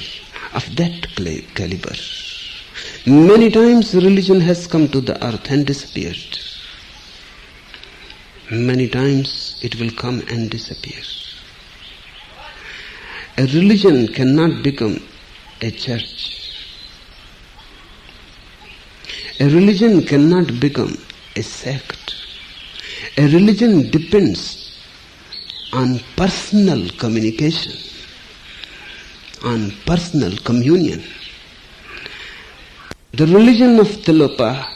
[0.55, 1.09] of that
[1.55, 1.95] caliber.
[3.07, 6.39] Many times religion has come to the earth and disappeared.
[8.51, 11.03] Many times it will come and disappear.
[13.37, 14.97] A religion cannot become
[15.61, 16.31] a church.
[19.41, 20.97] A religion cannot become
[21.35, 22.15] a sect.
[23.19, 24.79] A religion depends
[25.73, 27.73] on personal communication
[29.45, 31.03] on personal communion.
[33.13, 34.67] The religion of Tilopa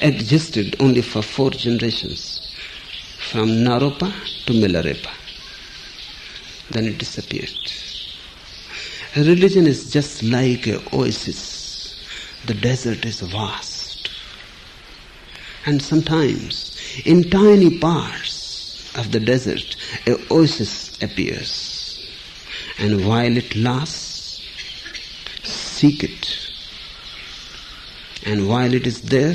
[0.00, 2.54] existed only for four generations,
[3.30, 4.12] from Naropa
[4.46, 5.10] to Milarepa.
[6.70, 7.85] Then it disappeared.
[9.16, 12.06] Religion is just like an oasis.
[12.44, 14.10] The desert is vast.
[15.64, 22.06] And sometimes, in tiny parts of the desert, an oasis appears.
[22.78, 24.42] And while it lasts,
[25.44, 26.50] seek it.
[28.26, 29.34] And while it is there,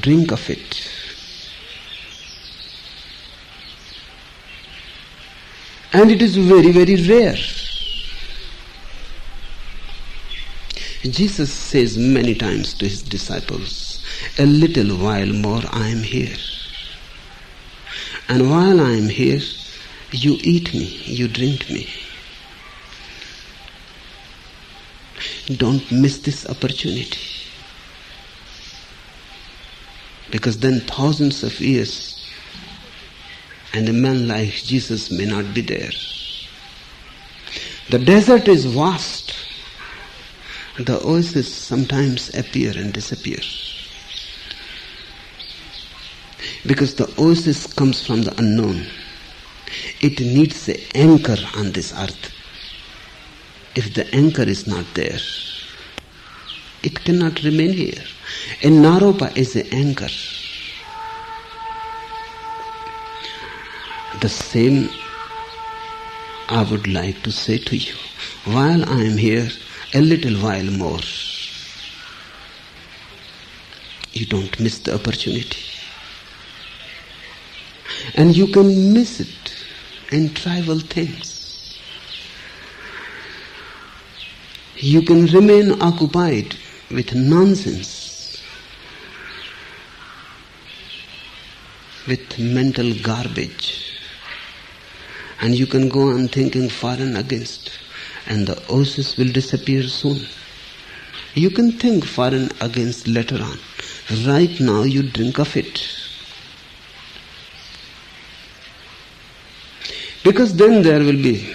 [0.00, 0.90] drink of it.
[5.92, 7.36] And it is very, very rare.
[11.12, 14.04] Jesus says many times to his disciples,
[14.38, 16.36] A little while more I am here.
[18.28, 19.40] And while I am here,
[20.10, 21.88] you eat me, you drink me.
[25.56, 27.18] Don't miss this opportunity.
[30.30, 32.18] Because then thousands of years
[33.72, 35.90] and a man like Jesus may not be there.
[37.90, 39.27] The desert is vast.
[40.78, 43.40] The oases sometimes appear and disappear.
[46.64, 48.86] Because the oasis comes from the unknown.
[50.00, 52.32] It needs an anchor on this earth.
[53.74, 55.18] If the anchor is not there,
[56.84, 58.04] it cannot remain here.
[58.62, 60.08] A Naropa is an anchor.
[64.20, 64.90] The same
[66.48, 67.94] I would like to say to you.
[68.44, 69.50] While I am here,
[69.94, 71.00] a little while more,
[74.12, 75.62] you don't miss the opportunity.
[78.14, 79.64] And you can miss it
[80.12, 81.38] in trivial things.
[84.80, 86.54] you can remain occupied
[86.90, 88.40] with nonsense,
[92.06, 93.98] with mental garbage,
[95.40, 97.70] and you can go on thinking for and against,
[98.28, 100.20] and the oasis will disappear soon.
[101.34, 103.58] You can think for and against later on.
[104.26, 105.82] Right now you drink of it.
[110.22, 111.54] Because then there will be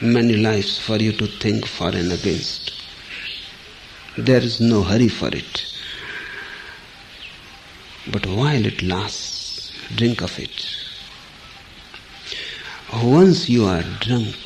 [0.00, 2.72] many lives for you to think for and against.
[4.16, 5.66] There is no hurry for it.
[8.12, 10.66] But while it lasts, drink of it.
[12.92, 14.36] Once you are drunk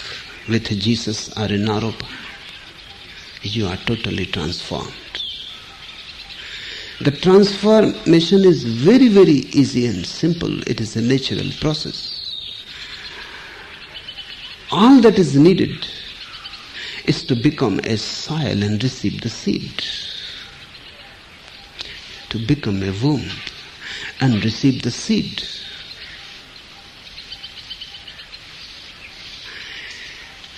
[0.48, 2.06] with Jesus or in Naropa,
[3.42, 4.92] you are totally transformed.
[7.00, 10.62] The transformation is very, very easy and simple.
[10.68, 12.20] It is a natural process.
[14.72, 15.86] All that is needed
[17.06, 19.82] is to become a soil and receive the seed.
[22.30, 23.24] to become a womb
[24.20, 25.44] and receive the seed.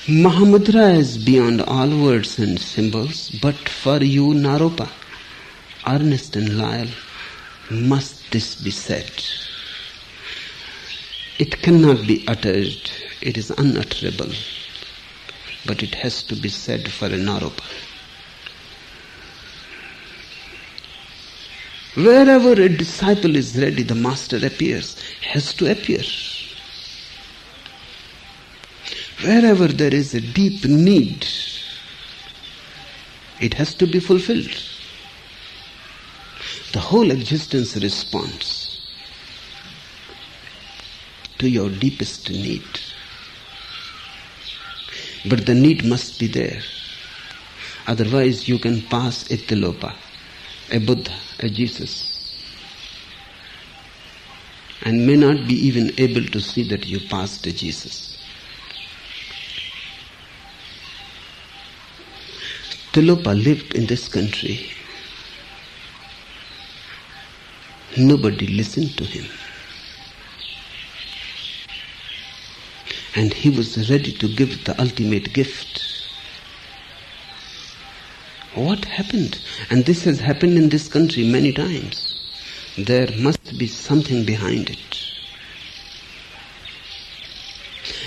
[0.09, 4.88] Mahamudra is beyond all words and symbols, but for you, Naropa,
[5.84, 6.86] earnest and loyal,
[7.72, 9.11] must this be said.
[11.40, 12.88] It cannot be uttered,
[13.20, 14.32] it is unutterable,
[15.66, 17.64] but it has to be said for a Naropa.
[21.96, 26.04] Wherever a disciple is ready, the master appears, has to appear.
[29.23, 31.27] Wherever there is a deep need,
[33.41, 34.62] it has to be fulfilled.
[36.73, 38.79] The whole existence responds
[41.39, 42.64] to your deepest need.
[45.29, 46.61] But the need must be there.
[47.87, 49.95] Otherwise, you can pass a Tilopa,
[50.71, 52.35] a Buddha, a Jesus,
[54.83, 58.16] and may not be even able to see that you passed a Jesus.
[62.97, 64.70] Tilopa lived in this country.
[67.99, 69.26] Nobody listened to him.
[73.14, 75.82] And he was ready to give the ultimate gift.
[78.55, 79.40] What happened?
[79.68, 82.14] And this has happened in this country many times.
[82.78, 84.86] There must be something behind it.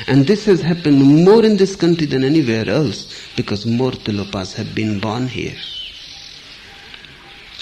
[0.10, 4.74] And this has happened more in this country than anywhere else because more Tilopas have
[4.74, 5.56] been born here.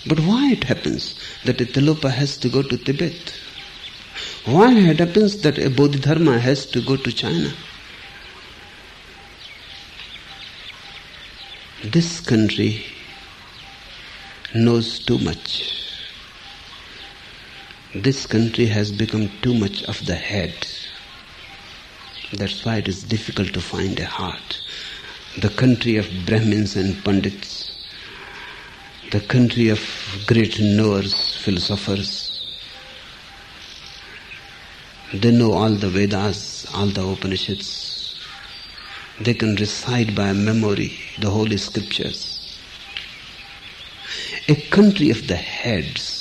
[0.07, 3.33] But why it happens that a Tilopa has to go to Tibet?
[4.45, 7.51] Why it happens that a Bodhidharma has to go to China?
[11.83, 12.85] This country
[14.55, 15.99] knows too much.
[17.93, 20.55] This country has become too much of the head.
[22.33, 24.61] That's why it is difficult to find a heart.
[25.39, 27.71] The country of Brahmins and Pandits,
[29.11, 29.79] the country of
[30.27, 32.45] great knowers, philosophers.
[35.13, 38.19] They know all the Vedas, all the Upanishads.
[39.21, 42.59] They can recite by memory the holy scriptures.
[44.49, 46.17] A country of the heads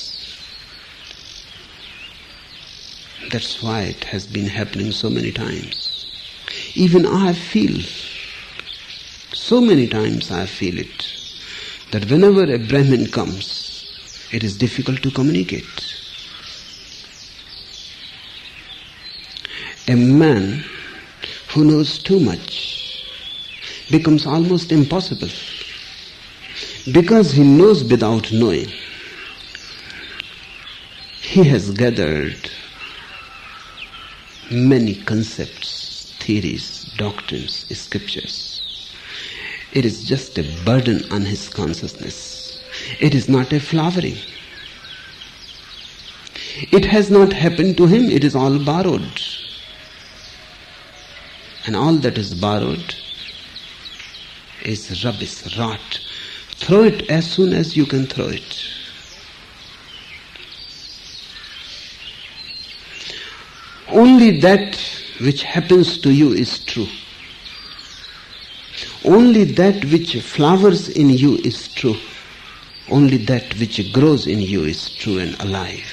[3.30, 5.85] That's why it has been happening so many times.
[6.76, 7.80] Even I feel,
[9.32, 11.06] so many times I feel it,
[11.90, 13.86] that whenever a Brahmin comes,
[14.30, 15.96] it is difficult to communicate.
[19.88, 20.64] A man
[21.54, 23.02] who knows too much
[23.90, 25.30] becomes almost impossible
[26.92, 28.70] because he knows without knowing.
[31.22, 32.50] He has gathered
[34.50, 35.75] many concepts
[36.26, 38.60] theories, doctrines, scriptures.
[39.72, 42.60] It is just a burden on his consciousness.
[42.98, 44.16] It is not a flowering.
[46.72, 49.22] It has not happened to him, it is all borrowed.
[51.66, 52.94] And all that is borrowed
[54.64, 56.00] is rubbish, rot.
[56.56, 58.62] Throw it as soon as you can throw it.
[63.88, 64.76] Only that
[65.20, 66.88] which happens to you is true.
[69.04, 71.96] Only that which flowers in you is true.
[72.90, 75.84] Only that which grows in you is true and alive.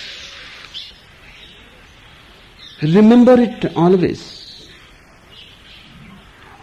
[2.82, 4.68] Remember it always.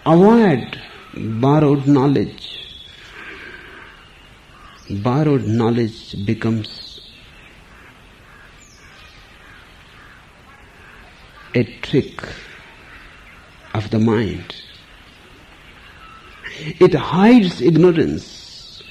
[0.04, 0.80] Avoid
[1.14, 2.58] borrowed knowledge.
[4.90, 7.00] Borrowed knowledge becomes
[11.54, 12.22] a trick
[13.74, 14.54] of the mind.
[16.58, 18.82] It hides ignorance.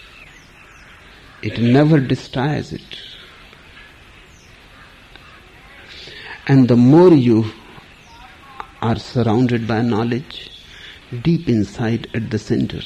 [1.42, 3.00] It never destroys it.
[6.48, 7.52] And the more you
[8.82, 10.50] are surrounded by knowledge,
[11.22, 12.82] deep inside at the center,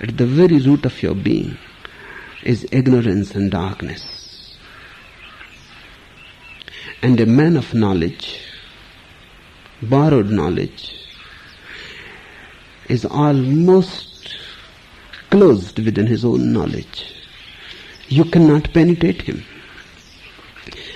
[0.00, 1.56] at the very root of your being,
[2.42, 4.56] is ignorance and darkness.
[7.02, 8.38] And a man of knowledge,
[9.80, 10.99] borrowed knowledge,
[12.90, 14.36] is almost
[15.30, 17.14] closed within his own knowledge.
[18.08, 19.44] You cannot penetrate him.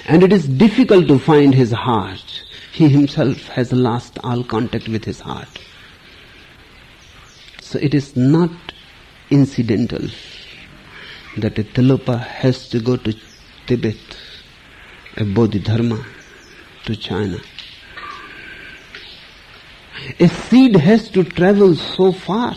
[0.07, 2.43] And it is difficult to find his heart.
[2.73, 5.61] He himself has lost all contact with his heart.
[7.61, 8.51] So it is not
[9.31, 10.09] incidental
[11.37, 13.15] that a Tilopa has to go to
[13.67, 14.19] Tibet,
[15.17, 16.05] a Bodhidharma
[16.87, 17.39] to China.
[20.21, 22.55] A seed has to travel so far,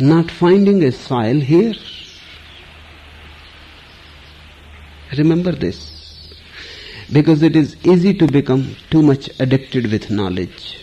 [0.00, 1.74] not finding a soil here.
[5.16, 5.94] Remember this.
[7.12, 10.78] Because it is easy to become too much addicted with knowledge.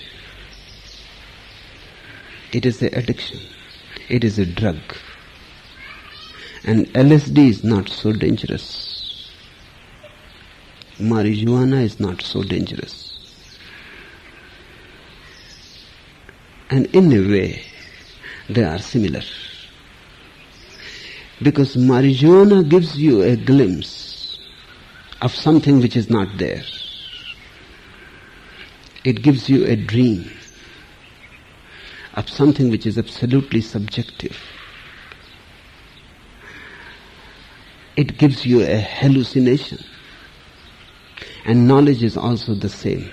[2.52, 3.40] It is an addiction.
[4.08, 4.78] It is a drug.
[6.64, 9.32] And LSD is not so dangerous.
[10.98, 13.05] Marijuana is not so dangerous.
[16.70, 17.62] And in a way,
[18.50, 19.22] they are similar.
[21.42, 24.40] Because marijuana gives you a glimpse
[25.22, 26.64] of something which is not there.
[29.04, 30.30] It gives you a dream
[32.16, 34.36] of something which is absolutely subjective.
[37.96, 39.80] It gives you a hallucination.
[41.46, 43.12] And knowledge is also the same.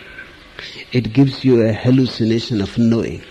[0.92, 3.22] It gives you a hallucination of knowing.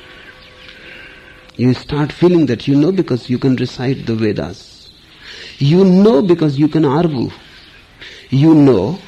[1.58, 4.90] You start feeling that you know because you can recite the Vedas.
[5.58, 7.30] You know because you can argue.
[8.30, 9.00] You know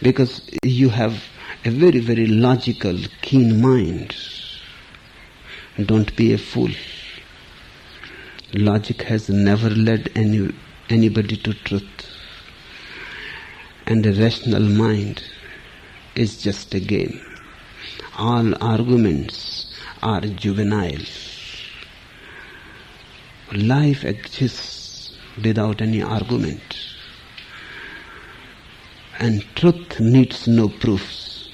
[0.00, 1.22] because you have
[1.64, 4.14] a very, very logical, keen mind.
[5.86, 6.70] Don't be a fool.
[8.54, 10.54] Logic has never led any,
[10.88, 12.06] anybody to truth.
[13.86, 15.24] And a rational mind
[16.14, 17.20] is just a game.
[18.18, 21.31] All arguments are juvenile.
[23.52, 26.76] Life exists without any argument.
[29.18, 31.50] And truth needs no proofs.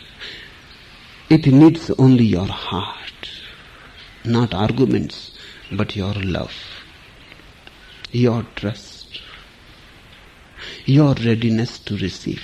[1.29, 3.09] It needs only your heart
[4.29, 5.33] not arguments,
[5.73, 6.53] but your love,
[8.11, 9.21] your trust,
[10.85, 12.43] your readiness to receive.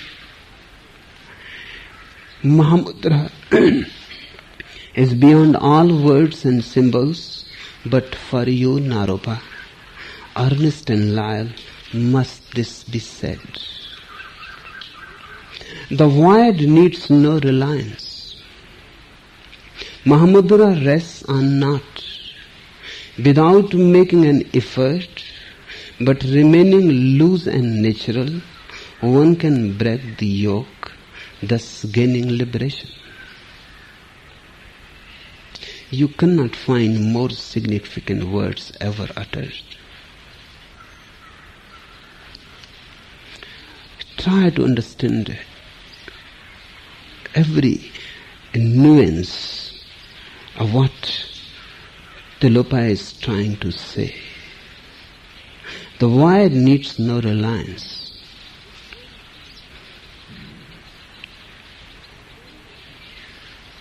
[2.43, 3.31] Mahamudra
[4.95, 7.44] is beyond all words and symbols,
[7.85, 9.39] but for you, Naropa,
[10.35, 11.49] earnest and loyal,
[11.93, 13.39] must this be said.
[15.91, 18.35] The void needs no reliance.
[20.05, 21.83] Mahamudra rests on not,
[23.23, 25.07] without making an effort,
[26.01, 28.41] but remaining loose and natural,
[29.01, 30.91] one can break the yoke,
[31.41, 32.89] thus gaining liberation.
[35.91, 39.53] You cannot find more significant words ever uttered.
[44.17, 45.37] Try to understand
[47.35, 47.91] every
[48.55, 49.83] nuance
[50.57, 50.91] of what
[52.39, 54.15] Tilopa is trying to say.
[55.99, 58.11] The void needs no reliance.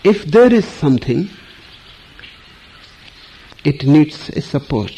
[0.05, 1.31] If there is something,
[3.65, 4.93] it needs a support.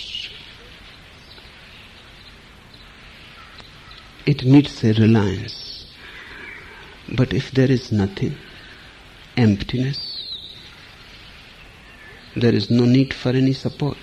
[4.27, 5.87] It needs a reliance.
[7.15, 8.37] But if there is nothing,
[9.37, 10.37] emptiness,
[12.35, 13.97] there is no need for any support.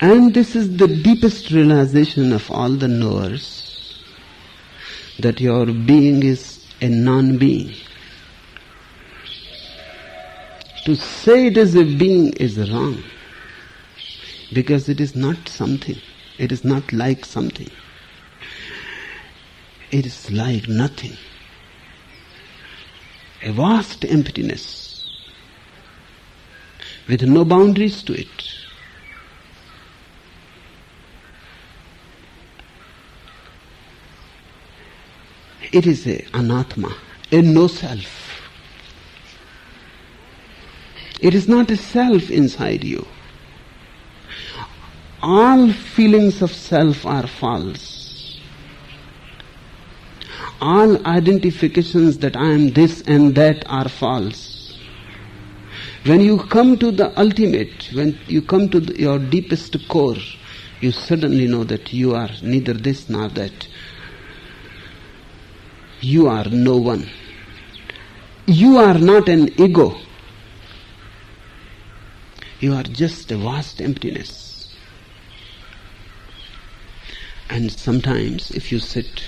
[0.00, 4.02] And this is the deepest realization of all the knowers
[5.18, 7.74] that your being is a non being.
[10.84, 13.02] To say it is a being is wrong
[14.52, 15.98] because it is not something,
[16.36, 17.70] it is not like something,
[19.90, 21.16] it is like nothing.
[23.42, 25.08] A vast emptiness
[27.08, 28.28] with no boundaries to it.
[35.72, 36.94] It is a anatma,
[37.32, 38.23] a no self.
[41.20, 43.06] It is not a self inside you.
[45.22, 48.38] All feelings of self are false.
[50.60, 54.78] All identifications that I am this and that are false.
[56.04, 60.16] When you come to the ultimate, when you come to the, your deepest core,
[60.80, 63.68] you suddenly know that you are neither this nor that.
[66.02, 67.08] You are no one.
[68.46, 69.96] You are not an ego.
[72.64, 74.74] You are just a vast emptiness.
[77.50, 79.22] And sometimes, if you sit,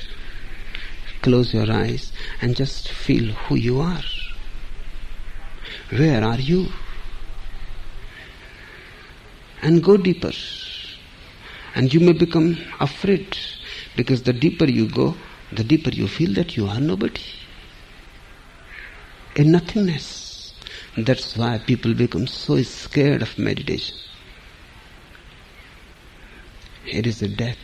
[1.20, 4.00] close your eyes, and just feel who you are.
[5.90, 6.68] Where are you?
[9.60, 10.32] And go deeper.
[11.74, 13.36] And you may become afraid
[13.96, 15.14] because the deeper you go,
[15.52, 17.20] the deeper you feel that you are nobody.
[19.36, 20.25] A nothingness.
[20.96, 23.96] That's why people become so scared of meditation.
[26.86, 27.58] It is a death.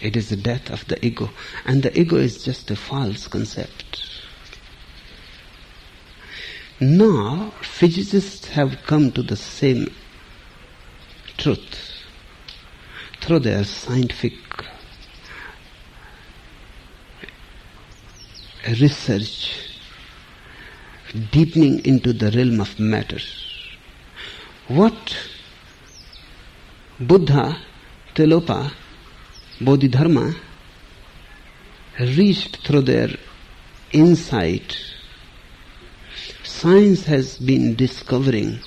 [0.00, 1.30] It is the death of the ego.
[1.64, 4.10] And the ego is just a false concept.
[6.80, 9.94] Now, physicists have come to the same
[11.36, 12.02] truth
[13.20, 14.34] through their scientific
[18.66, 19.73] research
[21.30, 23.18] deepening into the realm of matter.
[24.68, 25.16] What
[26.98, 27.56] Buddha,
[28.14, 28.72] Tilopa,
[29.60, 30.34] Bodhidharma
[32.00, 33.08] reached through their
[33.92, 34.76] insight,
[36.42, 38.58] science has been discovering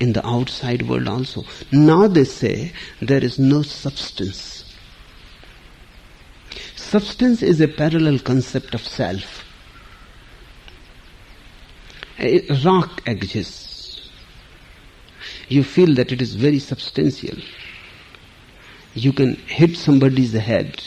[0.00, 1.44] in the outside world also.
[1.70, 4.64] Now they say there is no substance.
[6.74, 9.39] Substance is a parallel concept of self.
[12.20, 14.10] A rock exists.
[15.48, 17.36] You feel that it is very substantial.
[18.94, 20.82] You can hit somebody's head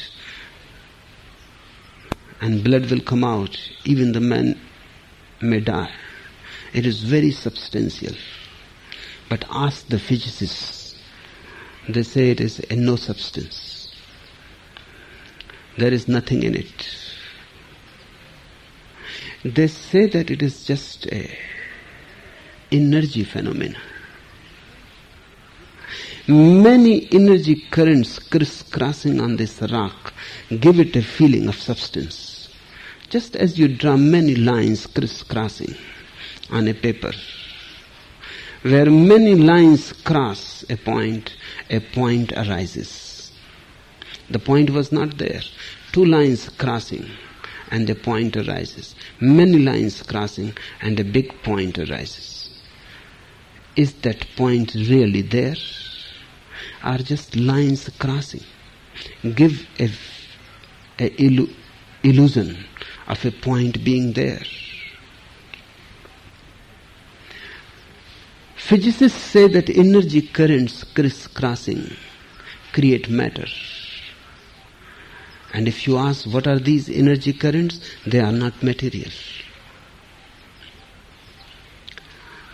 [2.39, 3.57] and blood will come out.
[3.83, 4.59] Even the man
[5.41, 5.91] may die.
[6.73, 8.13] It is very substantial.
[9.29, 10.95] But ask the physicists.
[11.89, 13.93] They say it is a no substance.
[15.77, 17.02] There is nothing in it.
[19.43, 21.29] They say that it is just a
[22.71, 23.77] energy phenomena.
[26.27, 30.13] Many energy currents crisscrossing on this rock
[30.61, 32.47] give it a feeling of substance.
[33.09, 35.75] Just as you draw many lines crisscrossing
[36.49, 37.11] on a paper
[38.61, 41.35] where many lines cross a point,
[41.69, 43.33] a point arises.
[44.29, 45.41] The point was not there.
[45.91, 47.09] Two lines crossing
[47.73, 48.95] and a point arises.
[49.19, 52.51] Many lines crossing and a big point arises.
[53.75, 55.55] Is that point really there?
[56.83, 58.43] Are just lines crossing?
[59.35, 59.89] Give a,
[60.99, 61.51] a illu-
[62.03, 62.63] illusion
[63.07, 64.43] of a point being there.
[68.55, 71.97] Physicists say that energy currents crisscrossing
[72.71, 73.47] create matter.
[75.53, 79.11] And if you ask what are these energy currents, they are not material.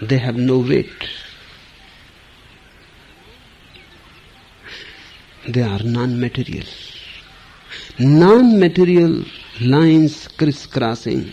[0.02, 1.10] They have no weight.
[5.48, 6.66] They are non-material.
[7.98, 9.24] Non-material
[9.62, 11.32] lines crisscrossing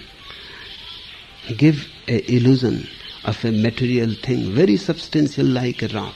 [1.57, 2.87] give a illusion
[3.25, 6.15] of a material thing, very substantial like a rock.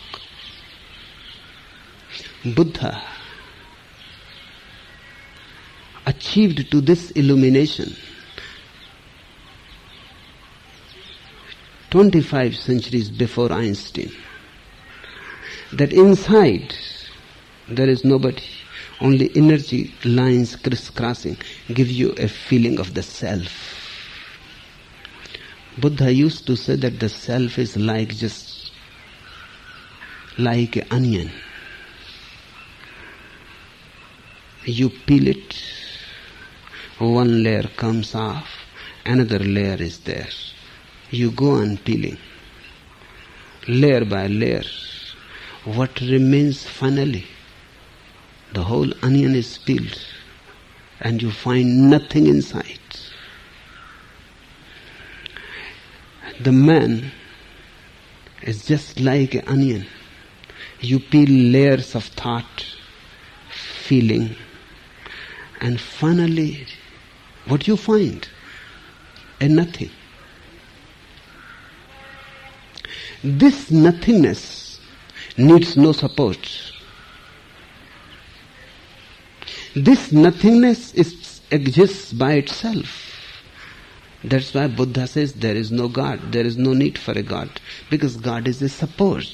[2.45, 3.10] Buddha
[6.11, 7.95] achieved to this illumination
[11.91, 14.11] 25 centuries before Einstein.
[15.73, 16.75] That inside
[17.69, 18.45] there is nobody,
[19.01, 21.37] only energy lines crisscrossing
[21.75, 23.53] give you a feeling of the self.
[25.79, 28.73] Buddha used to say that the self is like just
[30.39, 31.31] like an onion.
[34.65, 35.55] You peel it,
[37.01, 38.47] one layer comes off,
[39.07, 40.29] another layer is there.
[41.11, 42.19] You go on peeling,
[43.67, 44.65] layer by layer.
[45.65, 47.27] What remains finally?
[48.53, 49.99] The whole onion is peeled,
[51.01, 52.79] and you find nothing inside.
[56.41, 57.13] The man
[58.43, 59.87] is just like an onion.
[60.81, 62.67] You peel layers of thought,
[63.51, 64.37] feeling,
[65.61, 66.67] and finally,
[67.47, 68.29] what do you find?
[69.41, 69.91] A nothing.
[73.23, 74.81] This nothingness
[75.37, 76.73] needs no support.
[79.75, 83.07] This nothingness is, exists by itself.
[84.23, 87.49] That's why Buddha says there is no God, there is no need for a God,
[87.89, 89.27] because God is a support.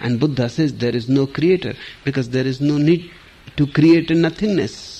[0.00, 1.74] And Buddha says there is no creator,
[2.04, 3.10] because there is no need
[3.56, 4.99] to create a nothingness.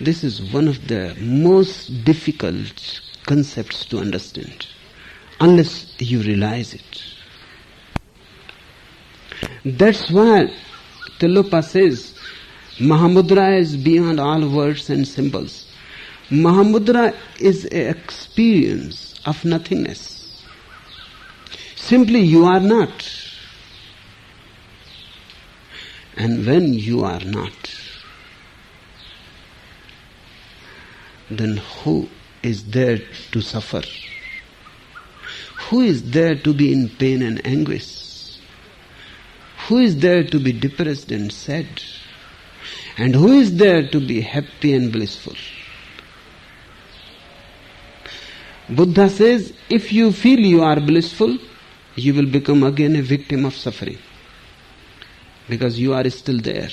[0.00, 4.66] This is one of the most difficult concepts to understand,
[5.40, 7.04] unless you realize it.
[9.64, 10.54] That's why
[11.18, 12.14] Tilopa says
[12.78, 15.70] Mahamudra is beyond all words and symbols.
[16.30, 20.42] Mahamudra is an experience of nothingness.
[21.76, 23.06] Simply you are not.
[26.16, 27.89] And when you are not,
[31.30, 32.08] then who
[32.42, 32.98] is there
[33.32, 33.82] to suffer?
[35.68, 38.38] Who is there to be in pain and anguish?
[39.68, 41.66] Who is there to be depressed and sad?
[42.98, 45.36] And who is there to be happy and blissful?
[48.68, 51.38] Buddha says, if you feel you are blissful,
[51.96, 53.98] you will become again a victim of suffering.
[55.48, 56.68] Because you are still there.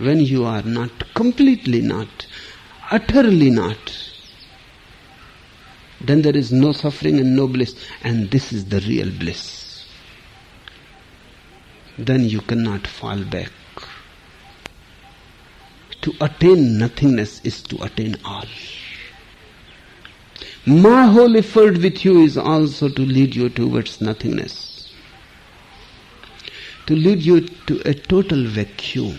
[0.00, 2.26] When you are not, completely not,
[2.90, 4.10] utterly not,
[6.00, 7.76] then there is no suffering and no bliss.
[8.02, 9.84] And this is the real bliss.
[11.98, 13.52] Then you cannot fall back.
[16.00, 18.46] To attain nothingness is to attain all.
[20.64, 24.94] My whole effort with you is also to lead you towards nothingness.
[26.86, 29.18] To lead you to a total vacuum.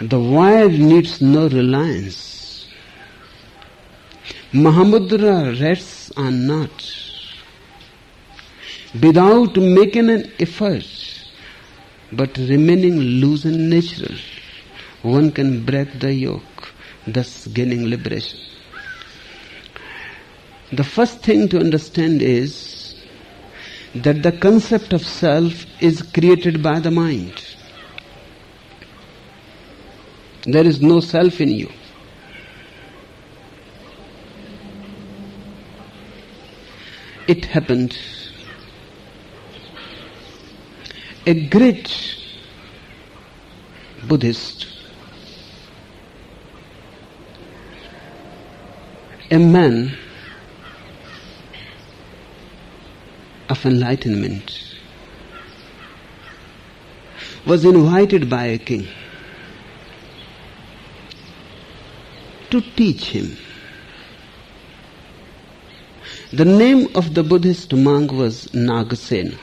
[0.00, 2.66] The void needs no reliance.
[4.52, 7.00] Mahamudra rests on not.
[9.00, 10.86] Without making an effort,
[12.12, 14.16] but remaining loose and natural
[15.02, 16.72] one can break the yoke,
[17.06, 18.38] thus gaining liberation.
[20.72, 22.94] The first thing to understand is
[23.94, 27.53] that the concept of self is created by the mind.
[30.46, 31.70] There is no self in you.
[37.26, 37.96] It happened.
[41.26, 41.90] A great
[44.06, 44.66] Buddhist
[49.30, 49.96] a man
[53.48, 54.76] of enlightenment
[57.46, 58.86] was invited by a king
[62.50, 63.36] to teach him.
[66.32, 69.38] The name of the Buddhist monk was Nagasena.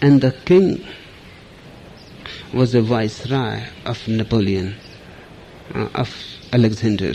[0.00, 0.86] And the king
[2.54, 4.76] was a viceroy of Napoleon,
[5.74, 6.14] uh, of
[6.52, 7.14] Alexander.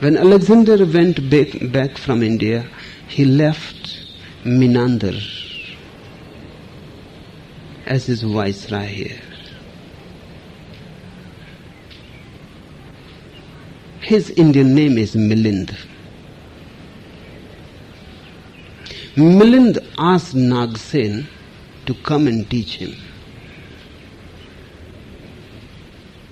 [0.00, 2.68] When Alexander went back, back from India,
[3.08, 4.06] he left
[4.44, 5.18] Menander
[7.86, 9.20] as his viceroy here.
[14.10, 15.72] His Indian name is Milind.
[19.14, 21.28] Milind asked Nagsen
[21.86, 22.92] to come and teach him.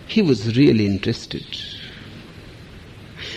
[0.08, 1.46] He was really interested.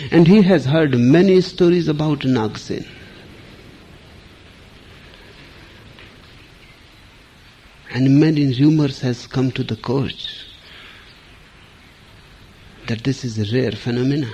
[0.10, 2.88] And he has heard many stories about Nagsen.
[7.94, 10.51] And many rumors has come to the court
[12.92, 14.30] that this is a rare phenomena.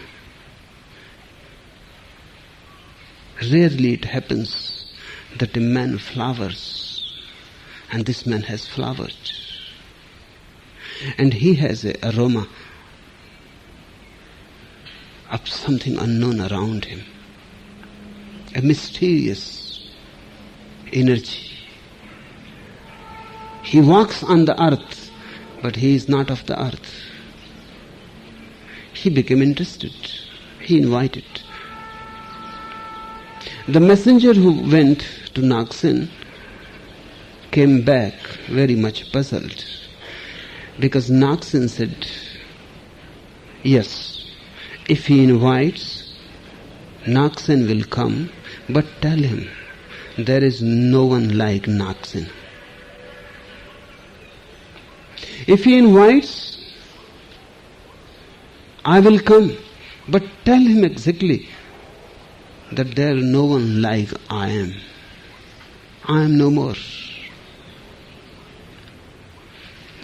[3.52, 4.92] Rarely it happens
[5.38, 7.22] that a man flowers
[7.92, 9.14] and this man has flowered.
[11.20, 12.48] And he has a aroma
[15.30, 17.04] of something unknown around him.
[18.56, 19.88] A mysterious
[20.92, 21.52] energy.
[23.62, 25.12] He walks on the earth,
[25.62, 27.04] but he is not of the earth.
[29.02, 29.94] He became interested.
[30.60, 31.26] He invited.
[33.68, 35.02] The messenger who went
[35.36, 36.10] to Nagsen
[37.52, 38.14] came back
[38.48, 39.66] very much puzzled
[40.80, 42.08] because Nagsen said,
[43.64, 44.26] Yes,
[44.90, 46.16] if he invites,
[47.06, 48.32] Nagsen will come,
[48.68, 49.48] but tell him
[50.18, 52.30] there is no one like Nagsen.
[55.46, 56.47] If he invites,
[58.88, 59.58] I will come,
[60.08, 61.50] but tell him exactly
[62.72, 64.76] that there is no one like I am.
[66.06, 66.76] I am no more.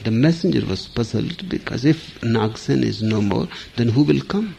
[0.03, 4.53] The messenger was puzzled because if Nagsen is no more, then who will come?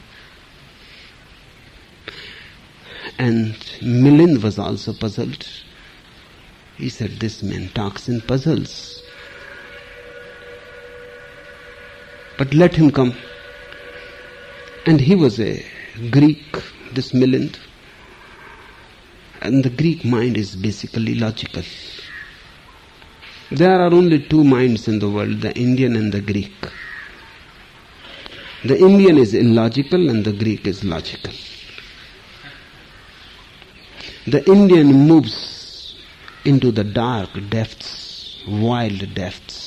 [3.18, 3.52] And
[3.82, 5.46] Milind was also puzzled.
[6.78, 9.02] He said, This man talks in puzzles.
[12.38, 13.14] But let him come.
[14.86, 15.64] And he was a
[16.10, 16.44] Greek,
[16.92, 17.56] this Milind.
[19.40, 21.62] And the Greek mind is basically logical.
[23.50, 26.52] There are only two minds in the world, the Indian and the Greek.
[28.64, 31.32] The Indian is illogical and the Greek is logical.
[34.26, 35.96] The Indian moves
[36.44, 39.63] into the dark depths, wild depths,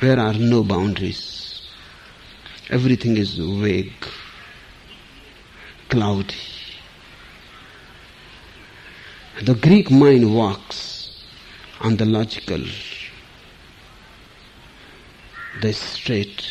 [0.00, 1.62] where are no boundaries.
[2.70, 4.06] Everything is vague,
[5.88, 6.34] cloudy.
[9.42, 11.24] The Greek mind walks
[11.80, 12.62] on the logical,
[15.60, 16.44] the straight,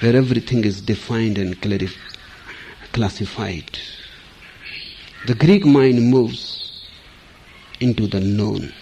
[0.00, 1.60] where everything is defined and
[2.92, 3.78] classified.
[5.26, 6.86] The Greek mind moves
[7.80, 8.72] into the known.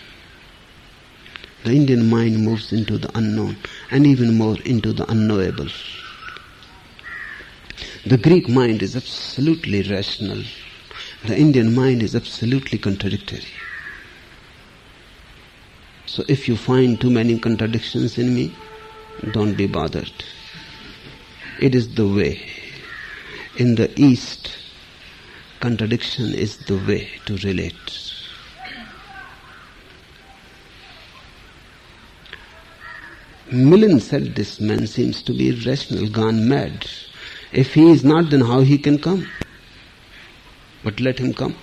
[1.65, 3.57] The Indian mind moves into the unknown
[3.91, 5.69] and even more into the unknowable.
[8.05, 10.43] The Greek mind is absolutely rational.
[11.25, 13.47] The Indian mind is absolutely contradictory.
[16.07, 18.55] So if you find too many contradictions in me,
[19.31, 20.13] don't be bothered.
[21.61, 22.45] It is the way.
[23.57, 24.51] In the East,
[25.61, 28.12] contradiction is the way to relate.
[33.53, 36.87] Milind said this man seems to be irrational, gone mad.
[37.53, 39.29] If he is not, then how he can come?
[40.83, 41.55] But let him come.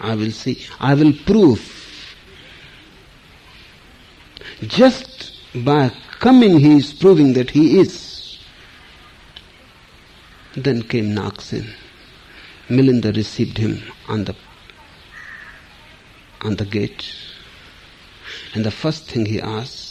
[0.00, 0.66] I will see.
[0.80, 1.60] I will prove.
[4.62, 8.38] Just by coming he is proving that he is.
[10.56, 11.72] Then came Nagsen.
[12.68, 14.34] Milinda received him on the
[16.42, 17.14] on the gate.
[18.54, 19.85] And the first thing he asked,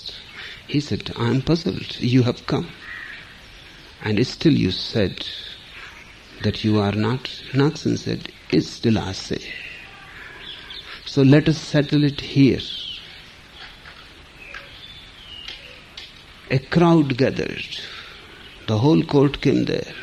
[0.68, 2.00] he said, I am puzzled.
[2.00, 2.68] You have come.
[4.02, 5.26] And still you said
[6.44, 7.24] that you are not.
[7.54, 9.54] Nagsen said, It's still I say.
[11.06, 12.60] So let us settle it here.
[16.52, 17.66] A crowd gathered.
[18.68, 19.94] The whole court came there.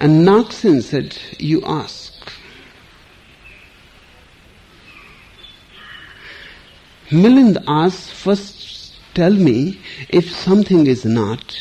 [0.00, 2.05] And Nagsen said, You ask.
[7.10, 11.56] Milind asks, first tell me if something is not,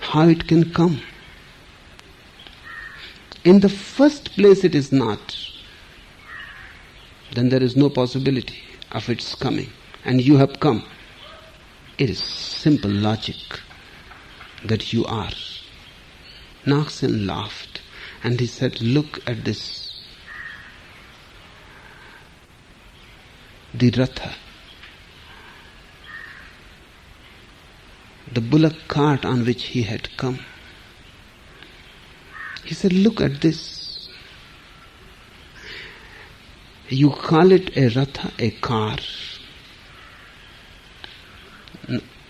[0.00, 1.02] how it can come.
[3.44, 5.36] In the first place it is not,
[7.34, 9.68] then there is no possibility of its coming.
[10.04, 10.84] And you have come.
[11.98, 13.36] It is simple logic
[14.64, 15.32] that you are.
[16.64, 17.82] Nagsen laughed
[18.24, 19.92] and he said, Look at this.
[23.74, 24.34] The Ratha
[28.32, 30.38] the bullock cart on which he had come.
[32.64, 34.08] He said, Look at this.
[36.88, 38.96] You call it a ratha, a car.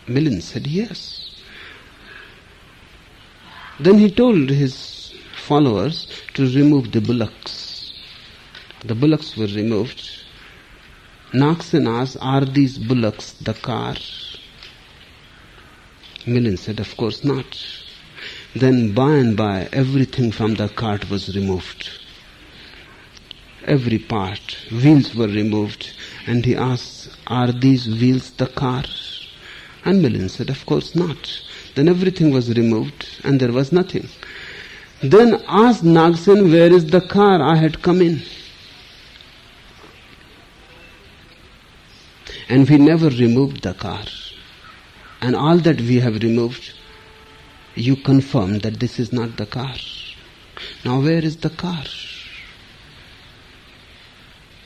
[0.07, 1.23] Milind said, Yes.
[3.79, 7.93] Then he told his followers to remove the bullocks.
[8.85, 10.11] The bullocks were removed.
[11.35, 11.75] Asked,
[12.21, 13.97] Are these bullocks the car?
[16.27, 17.47] Milind said, Of course not.
[18.55, 21.89] Then by and by everything from the cart was removed.
[23.65, 25.93] Every part, wheels were removed,
[26.27, 28.85] and he asked, Are these wheels the car?
[29.85, 31.43] And Milind said, Of course not.
[31.77, 34.09] Then everything was removed, and there was nothing.
[35.03, 38.23] Then asked Nagsen, Where is the car I had come in?
[42.49, 44.05] And we never removed the car
[45.21, 46.73] and all that we have removed,
[47.75, 49.75] you confirm that this is not the car.
[50.85, 51.85] Now where is the car?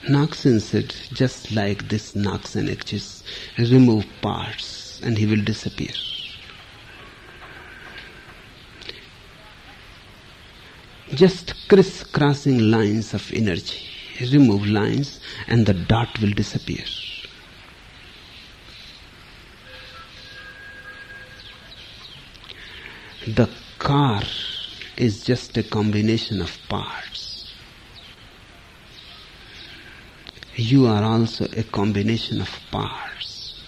[0.09, 3.22] Nagsen said, just like this Nagsen exists,
[3.59, 5.92] remove parts and he will disappear.
[11.14, 13.82] Just crisscrossing lines of energy.
[14.32, 16.84] Remove lines and the dot will disappear.
[23.27, 24.23] The car
[24.97, 27.53] is just a combination of parts.
[30.55, 33.61] You are also a combination of parts.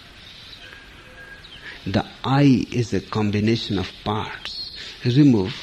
[1.86, 4.72] The I is a combination of parts.
[5.04, 5.54] Remove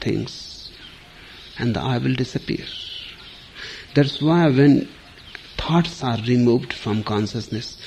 [0.00, 0.70] things
[1.58, 2.64] and the I will disappear.
[3.94, 4.88] That's why when
[5.56, 7.78] thoughts are removed from consciousness,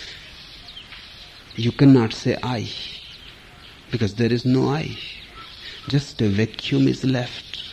[1.56, 2.70] you cannot say I
[3.92, 4.98] because there is no I.
[5.88, 7.64] Just a vacuum is left.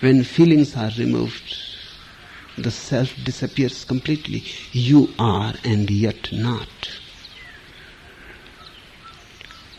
[0.00, 1.56] When feelings are removed,
[2.56, 4.44] the self disappears completely.
[4.72, 6.68] You are and yet not.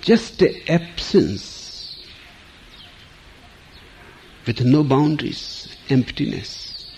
[0.01, 1.95] just a absence
[4.47, 6.91] with no boundaries, emptiness.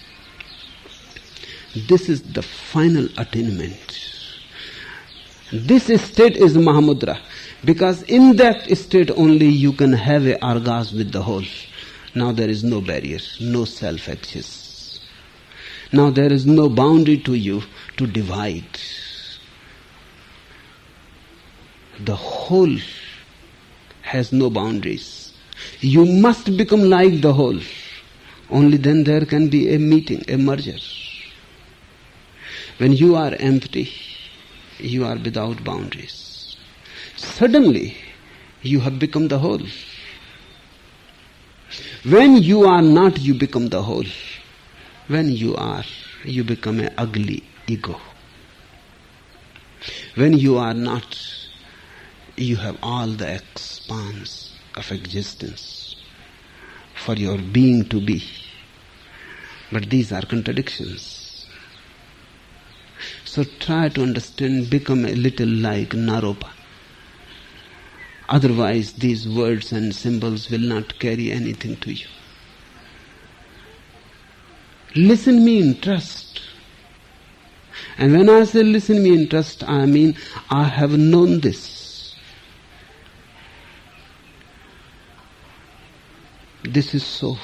[1.76, 4.00] This is the final attainment.
[5.52, 7.20] This state is Mahamudra
[7.66, 11.46] because in that state only you can have a orgasm with the whole.
[12.16, 15.00] Now there is no barrier, no self exists.
[15.92, 17.64] Now there is no boundary to you
[17.98, 18.80] to divide.
[22.00, 22.78] The whole
[24.02, 25.34] has no boundaries.
[25.80, 27.60] You must become like the whole.
[28.50, 30.78] Only then there can be a meeting, a merger.
[32.78, 33.90] When you are empty,
[34.80, 36.23] you are without boundaries.
[37.24, 37.98] Suddenly,
[38.62, 39.62] you have become the whole.
[42.04, 44.06] When you are not, you become the whole.
[45.08, 45.84] When you are,
[46.26, 48.00] you become an ugly ego.
[50.16, 51.18] When you are not,
[52.36, 55.96] you have all the expanse of existence
[56.94, 58.24] for your being to be.
[59.72, 61.48] But these are contradictions.
[63.26, 66.50] So try to understand, become a little like Naropa.
[68.34, 72.08] Otherwise, these words and symbols will not carry anything to you.
[74.96, 76.42] Listen me in trust.
[78.00, 80.18] And when I say listen me in trust, I mean
[80.50, 82.16] I have known this.
[86.64, 87.38] This is so.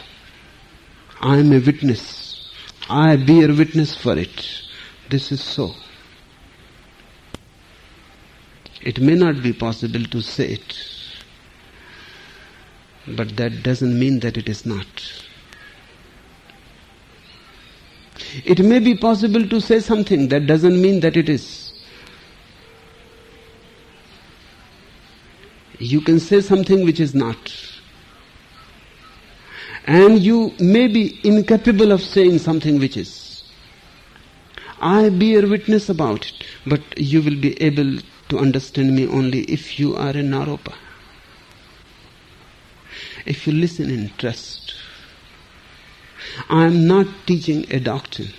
[1.22, 2.52] I am a witness.
[2.90, 4.50] I bear witness for it.
[5.12, 5.76] This is so.
[8.82, 10.78] It may not be possible to say it,
[13.08, 14.88] but that doesn't mean that it is not.
[18.46, 21.74] It may be possible to say something, that doesn't mean that it is.
[25.80, 27.38] You can say something which is not.
[29.86, 33.44] And you may be incapable of saying something which is.
[34.82, 38.00] I bear witness about it, but you will be able
[38.30, 40.74] to understand me only if you are a Naropa.
[43.26, 44.76] If you listen in trust.
[46.50, 48.34] I am not teaching a doctrine.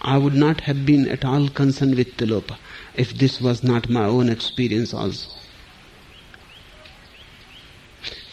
[0.00, 2.56] I would not have been at all concerned with Tilopa
[2.94, 5.30] if this was not my own experience also.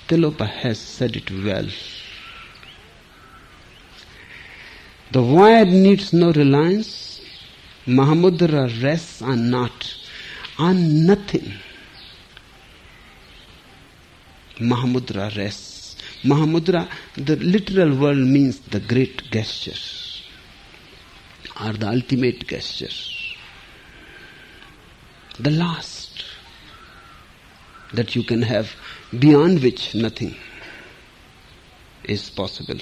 [0.07, 1.67] Tilopa has said it well.
[5.11, 7.14] The void needs no reliance
[7.87, 9.95] Mahamudra rests on not,
[10.57, 11.53] on nothing.
[14.59, 15.95] Mahamudra rests.
[16.23, 19.77] Mahamudra, the literal word means the great gesture
[21.63, 22.89] or the ultimate gesture.
[25.39, 26.23] The last
[27.93, 28.71] that you can have,
[29.19, 30.35] beyond which nothing
[32.03, 32.79] is possible.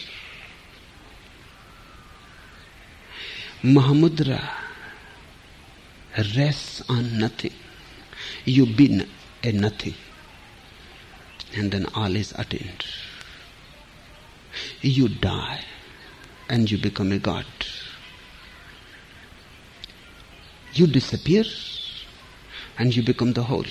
[3.63, 4.41] Mahamudra
[6.18, 7.53] rests on nothing.
[8.45, 9.06] You be
[9.44, 9.95] a nothing.
[11.56, 12.85] And then all is attained.
[14.81, 15.64] You die
[16.49, 17.45] and you become a god.
[20.73, 21.44] You disappear
[22.77, 23.65] and you become the whole.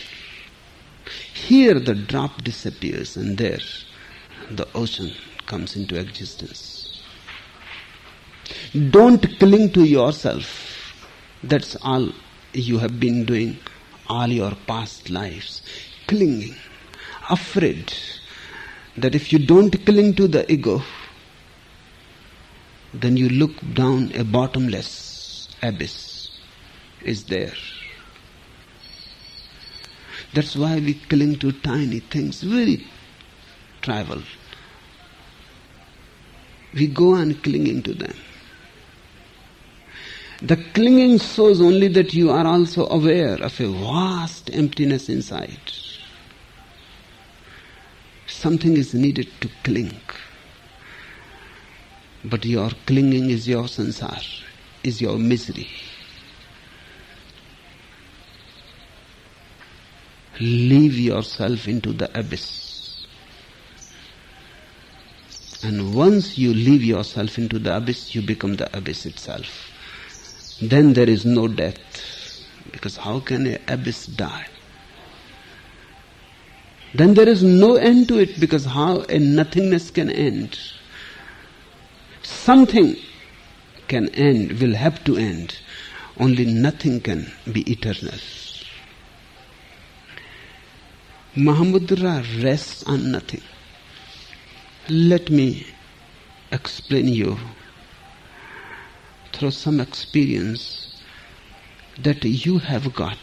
[1.34, 3.58] Here the drop disappears and there
[4.50, 5.12] the ocean
[5.46, 7.02] comes into existence.
[8.90, 10.68] Don't cling to yourself.
[11.42, 12.10] That's all
[12.52, 13.58] you have been doing
[14.08, 15.62] all your past lives,
[16.06, 16.54] clinging,
[17.30, 17.92] afraid
[18.96, 20.82] that if you don't cling to the ego,
[22.92, 26.30] then you look down a bottomless abyss
[27.02, 27.54] is there.
[30.34, 32.86] That's why we cling to tiny things, very
[33.80, 34.22] trivial.
[36.74, 38.14] We go on clinging to them.
[40.44, 45.72] The clinging shows only that you are also aware of a vast emptiness inside.
[48.26, 50.00] Something is needed to cling.
[52.24, 54.20] But your clinging is your sansar,
[54.82, 55.68] is your misery.
[60.40, 63.06] Leave yourself into the abyss.
[65.62, 69.71] And once you leave yourself into the abyss, you become the abyss itself
[70.70, 71.78] then there is no death.
[72.70, 74.46] Because how can an abyss die?
[76.94, 80.58] Then there is no end to it because how a nothingness can end?
[82.22, 82.96] Something
[83.88, 85.56] can end, will have to end.
[86.18, 88.18] only nothing can be eternal.
[91.34, 93.42] Mahamudra rests on nothing.
[94.88, 95.66] Let me
[96.50, 97.38] explain you
[99.42, 101.02] through some experience
[102.00, 103.18] that you have got.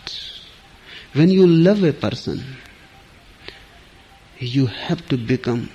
[1.13, 2.43] When you love a person,
[4.37, 5.69] you have to become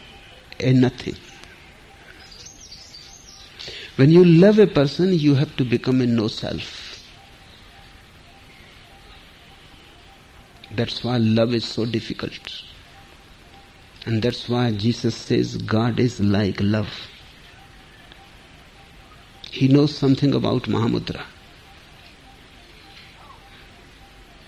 [0.60, 1.16] a nothing.
[3.96, 7.02] When you love a person, you have to become a no self.
[10.72, 12.64] That's why love is so difficult.
[14.04, 16.90] And that's why Jesus says God is like love.
[19.54, 21.24] He knows something about Mahamudra.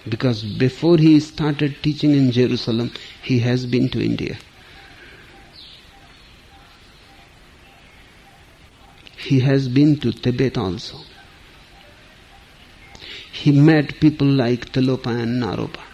[0.08, 2.90] Because before he started teaching in Jerusalem,
[3.22, 4.36] he has been to India.
[9.16, 10.98] He has been to Tibet also.
[13.30, 15.84] He met people like Tilopa and Naropa.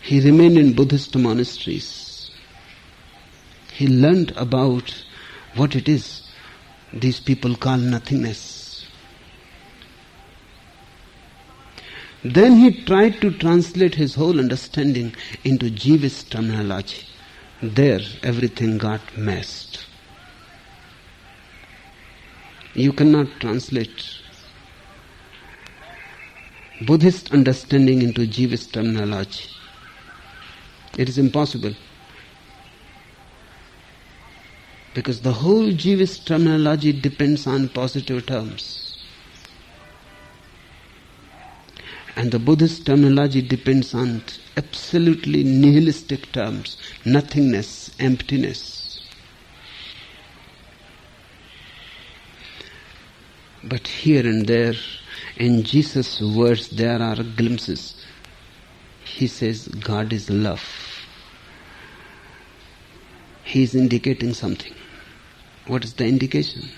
[0.00, 2.30] He remained in Buddhist monasteries.
[3.74, 5.04] He learned about
[5.56, 6.21] what it is
[6.92, 8.86] these people call nothingness.
[12.24, 17.04] Then he tried to translate his whole understanding into Jewish terminology.
[17.62, 19.86] There, everything got messed.
[22.74, 24.20] You cannot translate
[26.86, 29.44] Buddhist understanding into Jewish terminology.
[30.96, 31.74] It is impossible.
[34.94, 38.98] Because the whole Jewish terminology depends on positive terms.
[42.14, 44.22] And the Buddhist terminology depends on
[44.56, 49.00] absolutely nihilistic terms nothingness, emptiness.
[53.64, 54.74] But here and there,
[55.36, 58.04] in Jesus' words, there are glimpses
[59.04, 60.62] he says God is love.
[63.44, 64.72] He is indicating something.
[65.66, 66.68] What is the indication?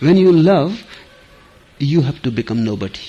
[0.00, 0.84] When you love,
[1.78, 3.00] you have to become nobody.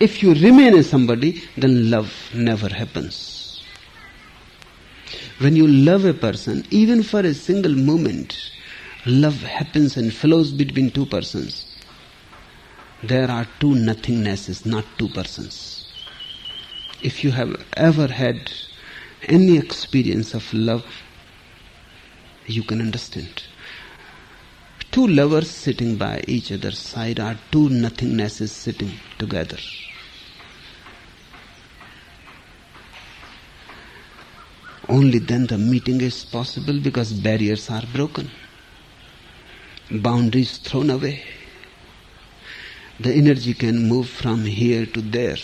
[0.00, 3.62] If you remain as somebody, then love never happens.
[5.38, 8.50] When you love a person, even for a single moment,
[9.04, 11.66] love happens and flows between two persons.
[13.02, 15.76] There are two nothingnesses, not two persons
[17.02, 18.50] if you have ever had
[19.28, 20.84] any experience of love,
[22.46, 23.42] you can understand.
[24.90, 29.58] Two lovers sitting by each other's side are two nothingnesses sitting together.
[34.88, 38.30] Only then the meeting is possible because barriers are broken,
[39.90, 41.24] boundaries thrown away.
[43.00, 45.36] The energy can move from here to there.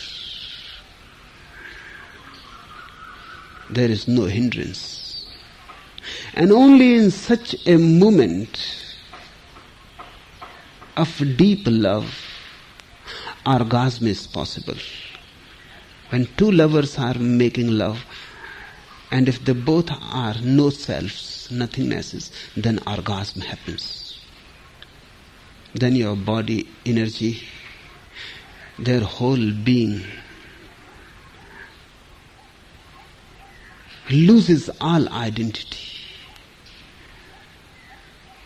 [3.73, 5.02] there is no hindrance.
[6.35, 8.59] And only in such a moment
[10.97, 12.15] of deep love,
[13.47, 14.77] orgasm is possible.
[16.11, 18.05] When two lovers are making love,
[19.11, 24.21] and if they both are no selves, nothingness, then orgasm happens.
[25.75, 27.43] Then your body energy,
[28.79, 30.03] their whole being
[34.11, 35.92] loses all identity.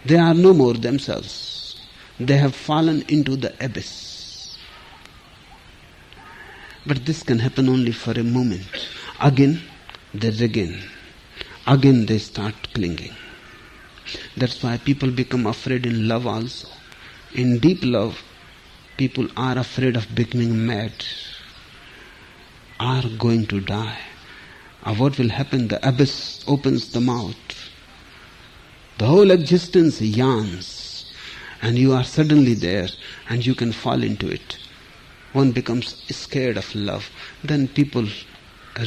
[0.07, 1.77] They are no more themselves.
[2.21, 4.57] They have fallen into the abyss.
[6.87, 8.89] But this can happen only for a moment.
[9.21, 9.61] Again,
[10.15, 10.81] there's again.
[11.67, 13.15] Again they start clinging.
[14.37, 16.69] That's why people become afraid in love also.
[17.35, 18.23] In deep love,
[18.97, 20.93] people are afraid of becoming mad,
[22.79, 23.99] are going to die.
[24.87, 25.67] Or what will happen?
[25.67, 27.56] The abyss opens the mouth.
[28.99, 31.05] The whole existence yawns,
[31.61, 32.89] and you are suddenly there,
[33.29, 34.59] and you can fall into it.
[35.35, 37.11] One becomes scared of love.
[37.45, 38.09] Then people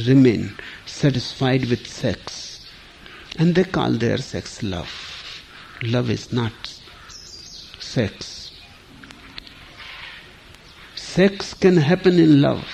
[0.06, 2.66] remain satisfied with sex,
[3.38, 4.90] and they call their sex love.
[5.82, 6.80] Love is not
[7.78, 8.50] sex.
[10.96, 12.66] Sex can happen in love.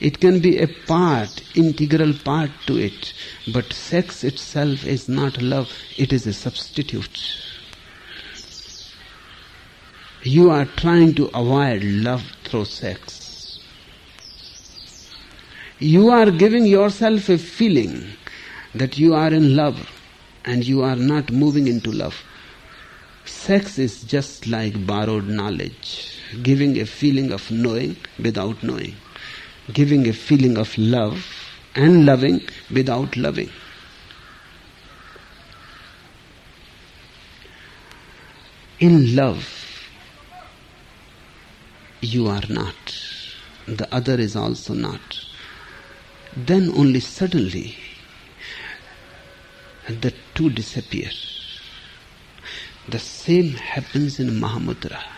[0.00, 3.14] It can be a part, integral part to it.
[3.48, 7.20] But sex itself is not love, it is a substitute.
[10.22, 13.60] You are trying to avoid love through sex.
[15.78, 18.06] You are giving yourself a feeling
[18.74, 19.90] that you are in love
[20.44, 22.16] and you are not moving into love.
[23.24, 26.16] Sex is just like borrowed knowledge.
[26.42, 28.94] giving a feeling of knowing without knowing,
[29.72, 31.24] giving a feeling of love
[31.74, 32.40] and loving
[32.72, 33.50] without loving.
[38.78, 39.48] In love,
[42.00, 42.74] you are not,
[43.66, 45.20] the other is also not.
[46.36, 47.76] Then only suddenly
[49.88, 51.10] the two disappear.
[52.88, 55.15] The same happens in Mahamudra.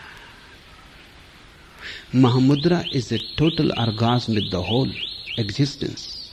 [2.13, 4.89] Mahamudra is a total orgasm with the whole
[5.37, 6.31] existence.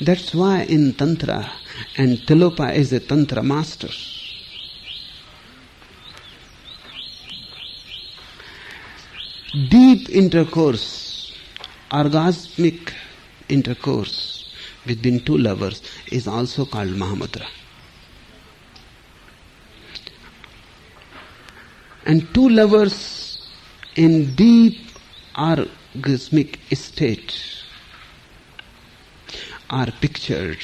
[0.00, 1.50] That's why in Tantra,
[1.96, 3.88] and Tilopa is a Tantra master.
[9.68, 11.32] Deep intercourse,
[11.90, 12.92] orgasmic
[13.48, 14.48] intercourse
[14.86, 17.46] between two lovers is also called Mahamudra.
[22.06, 23.48] And two lovers
[23.96, 24.78] in deep
[25.34, 27.34] orgasmic state
[29.70, 30.58] are pictured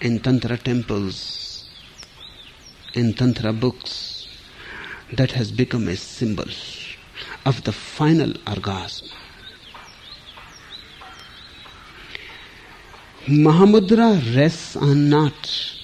[0.00, 1.68] in Tantra temples,
[2.94, 4.28] in Tantra books,
[5.12, 6.48] that has become a symbol
[7.44, 9.08] of the final orgasm.
[13.26, 15.74] Mahamudra rests on not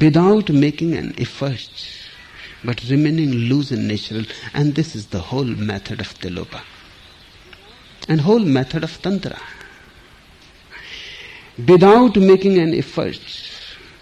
[0.00, 1.97] without making an effort
[2.64, 4.24] but remaining loose and natural
[4.54, 6.60] and this is the whole method of Tilopa
[8.08, 9.38] and whole method of Tantra.
[11.66, 13.20] Without making an effort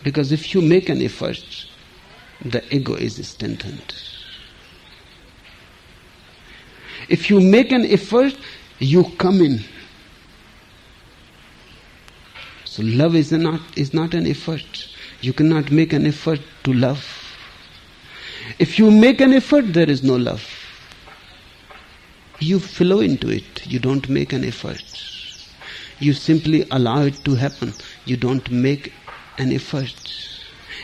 [0.02, 1.66] because if you make an effort
[2.44, 3.94] the ego is strengthened
[7.08, 8.36] if you make an effort
[8.78, 9.60] you come in.
[12.64, 14.88] So love is not is not an effort.
[15.20, 17.25] You cannot make an effort to love
[18.58, 20.44] if you make an effort, there is no love.
[22.38, 23.66] You flow into it.
[23.66, 24.82] You don't make an effort.
[25.98, 27.74] You simply allow it to happen.
[28.04, 28.92] You don't make
[29.38, 29.94] an effort.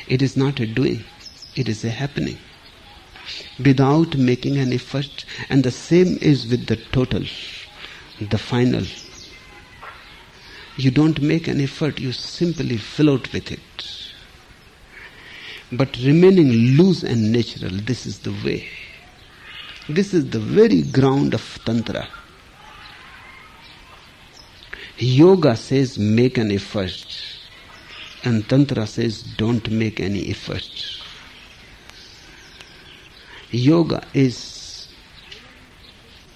[0.09, 1.05] It is not a doing.
[1.55, 2.39] It is a happening.
[3.63, 5.25] Without making an effort.
[5.49, 7.25] And the same is with the total,
[8.21, 8.85] the final.
[10.77, 12.01] You don't make an effort.
[12.01, 13.61] You simply float with it
[15.73, 17.71] but remaining loose and natural.
[17.71, 18.69] This is the way.
[19.89, 22.07] This is the very ground of Tantra.
[24.99, 27.07] Yoga says make an effort,
[28.25, 30.71] and Tantra says don't make any effort.
[33.51, 34.89] Yoga is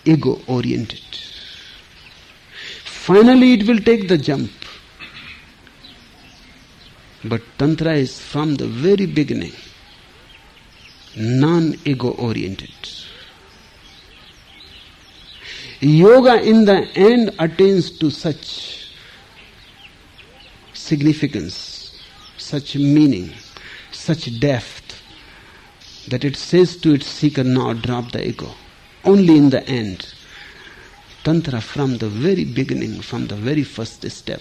[0.05, 1.01] ego oriented.
[2.85, 4.51] Finally, it will take the jump.
[7.29, 9.53] But Tantra is from the very beginning
[11.17, 12.71] non ego oriented.
[15.81, 18.87] Yoga in the end attains to such
[20.73, 21.99] significance,
[22.39, 23.33] such meaning,
[23.93, 25.03] such depth
[26.09, 28.55] that it says to its seeker, now drop the ego.
[29.05, 30.13] Only in the end.
[31.25, 34.41] Tantra from the very beginning, from the very first step,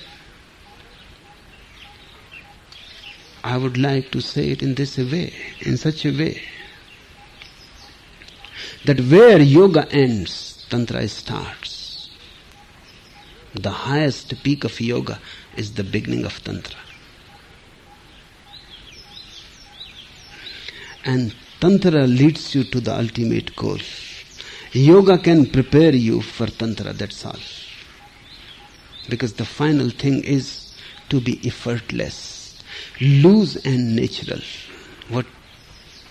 [3.45, 5.31] I would like to say it in this way,
[5.61, 6.41] in such a way,
[8.85, 12.09] that where yoga ends, Tantra starts.
[13.53, 15.19] The highest peak of yoga
[15.55, 16.79] is the beginning of Tantra.
[21.05, 23.77] And Tantra leads you to the ultimate goal.
[24.71, 27.39] Yoga can prepare you for Tantra, that's all.
[29.07, 30.75] Because the final thing is
[31.09, 32.34] to be effortless
[33.01, 34.41] loose and natural.
[35.09, 35.25] What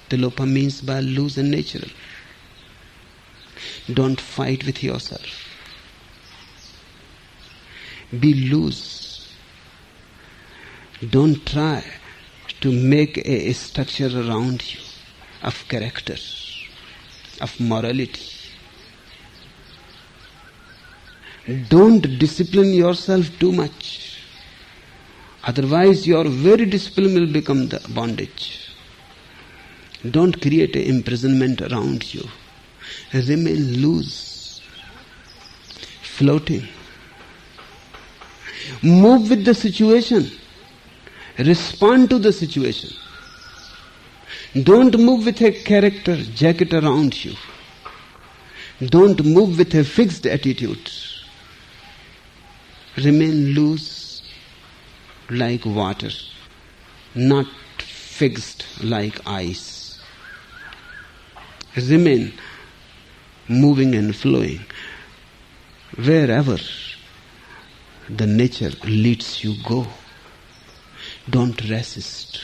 [0.09, 1.91] Tilopa means by loose and natural.
[3.93, 5.27] Don't fight with yourself.
[8.19, 9.33] Be loose.
[11.11, 11.85] Don't try
[12.61, 14.81] to make a structure around you
[15.43, 16.17] of character,
[17.41, 18.31] of morality.
[21.69, 24.14] Don't discipline yourself too much.
[25.47, 28.71] Otherwise, your very discipline will become the bondage.
[30.11, 32.25] Don't create an imprisonment around you.
[33.13, 34.63] Remain loose,
[36.03, 36.67] floating.
[38.83, 40.31] Move with the situation.
[41.39, 42.91] Respond to the situation.
[44.63, 47.35] Don't move with a character jacket around you.
[48.87, 50.91] Don't move with a fixed attitude.
[52.97, 54.04] Remain loose
[55.31, 56.11] like water,
[57.15, 57.47] not
[57.79, 60.01] fixed like ice.
[61.77, 62.33] remain
[63.49, 64.61] moving and flowing
[65.97, 66.57] wherever
[68.09, 69.87] the nature leads you go.
[71.29, 72.41] Don't resist.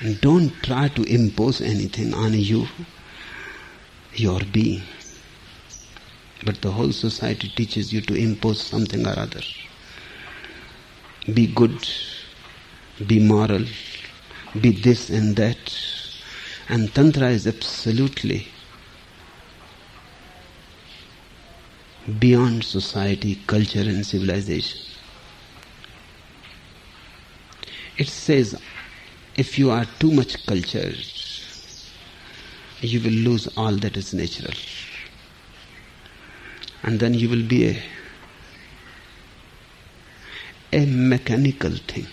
[0.00, 2.66] And don't try to impose anything on you,
[4.14, 4.82] your being.
[6.44, 9.42] But the whole society teaches you to impose something or other.
[11.32, 11.86] Be good,
[13.06, 13.64] be moral,
[14.60, 15.74] be this and that.
[16.68, 18.48] And Tantra is absolutely
[22.18, 24.80] beyond society, culture, and civilization.
[27.98, 28.60] It says
[29.36, 30.98] if you are too much cultured,
[32.80, 34.54] you will lose all that is natural.
[36.82, 37.82] And then you will be a,
[40.72, 42.06] a mechanical thing.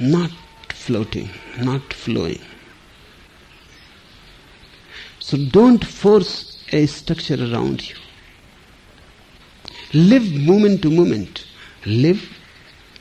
[0.00, 0.30] Not
[0.70, 1.30] floating,
[1.60, 2.40] not flowing.
[5.20, 7.96] So don't force a structure around you.
[9.94, 11.46] Live moment to moment.
[11.86, 12.28] Live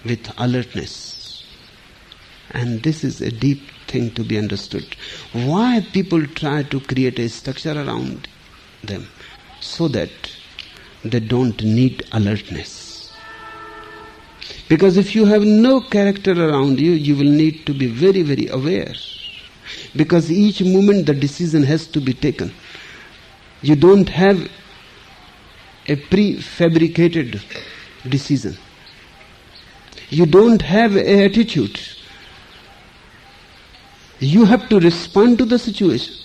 [0.05, 1.45] with alertness.
[2.51, 4.95] And this is a deep thing to be understood.
[5.31, 8.27] Why people try to create a structure around
[8.83, 9.07] them
[9.61, 10.11] so that
[11.03, 13.11] they don't need alertness.
[14.69, 18.47] Because if you have no character around you, you will need to be very, very
[18.47, 18.93] aware.
[19.95, 22.53] Because each moment the decision has to be taken.
[23.61, 24.49] You don't have
[25.87, 27.41] a prefabricated
[28.07, 28.57] decision.
[30.09, 31.79] You don't have an attitude.
[34.19, 36.15] You have to respond to the situation.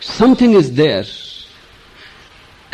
[0.00, 1.04] Something is there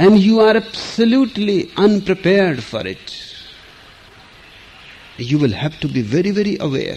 [0.01, 3.35] and you are absolutely unprepared for it.
[5.19, 6.97] You will have to be very, very aware.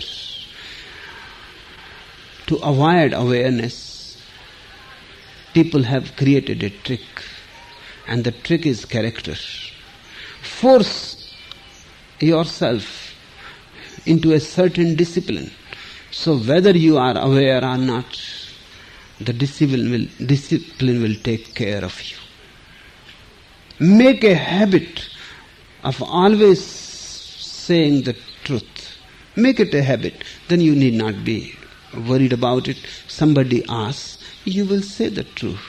[2.45, 4.17] To avoid awareness,
[5.53, 7.01] people have created a trick,
[8.07, 9.35] and the trick is character.
[10.41, 11.35] Force
[12.21, 13.13] yourself
[14.05, 15.51] into a certain discipline.
[16.11, 18.17] So whether you are aware or not,
[19.19, 22.22] the discipline will, discipline will take care of you.
[23.79, 25.09] Make a habit
[25.83, 28.97] of always saying the truth.
[29.35, 30.23] Make it a habit.
[30.47, 31.55] Then you need not be
[32.07, 32.77] worried about it.
[33.07, 35.61] Somebody asks, you will say the truth.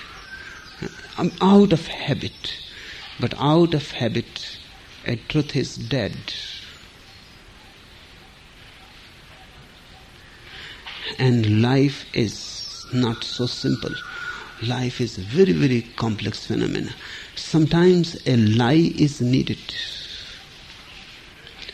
[1.16, 2.54] I'm out of habit.
[3.20, 4.58] But out of habit,
[5.06, 6.16] a truth is dead.
[11.18, 13.94] And life is not so simple.
[14.66, 16.94] Life is a very, very complex phenomenon.
[17.36, 19.58] Sometimes a lie is needed.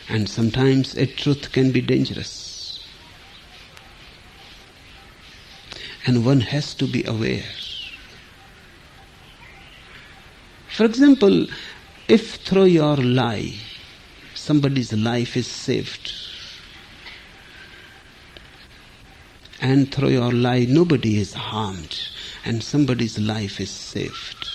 [0.09, 2.85] And sometimes a truth can be dangerous.
[6.07, 7.45] And one has to be aware.
[10.77, 11.47] For example,
[12.09, 13.55] if through your lie
[14.35, 16.12] somebody's life is saved,
[19.61, 22.01] and through your lie nobody is harmed,
[22.45, 24.49] and somebody's life is saved,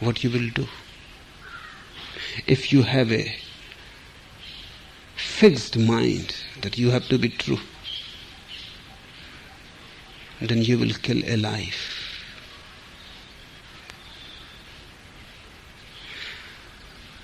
[0.00, 0.66] what you will do?
[2.46, 3.36] If you have a
[5.16, 7.58] fixed mind that you have to be true,
[10.40, 11.94] then you will kill a life.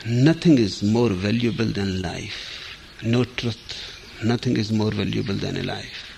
[0.07, 2.77] Nothing is more valuable than life.
[3.03, 4.21] No truth.
[4.23, 6.14] Nothing is more valuable than a life.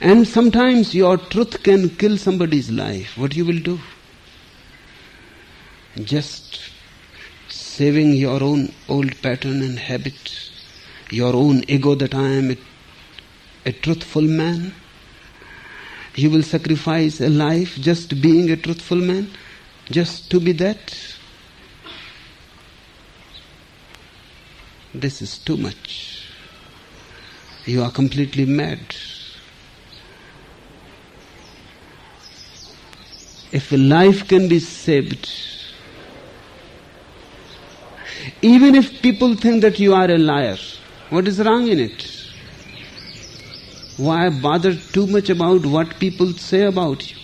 [0.00, 3.16] And sometimes your truth can kill somebody's life.
[3.16, 3.78] What you will do?
[6.02, 6.70] Just
[7.48, 10.50] saving your own old pattern and habit,
[11.10, 12.56] your own ego that I am a,
[13.66, 14.74] a truthful man.
[16.16, 19.30] You will sacrifice a life just being a truthful man,
[19.90, 21.16] just to be that.
[24.92, 26.28] This is too much.
[27.66, 28.94] You are completely mad.
[33.54, 35.30] If a life can be saved,
[38.42, 40.58] even if people think that you are a liar,
[41.10, 42.06] what is wrong in it?
[43.96, 47.16] Why bother too much about what people say about you?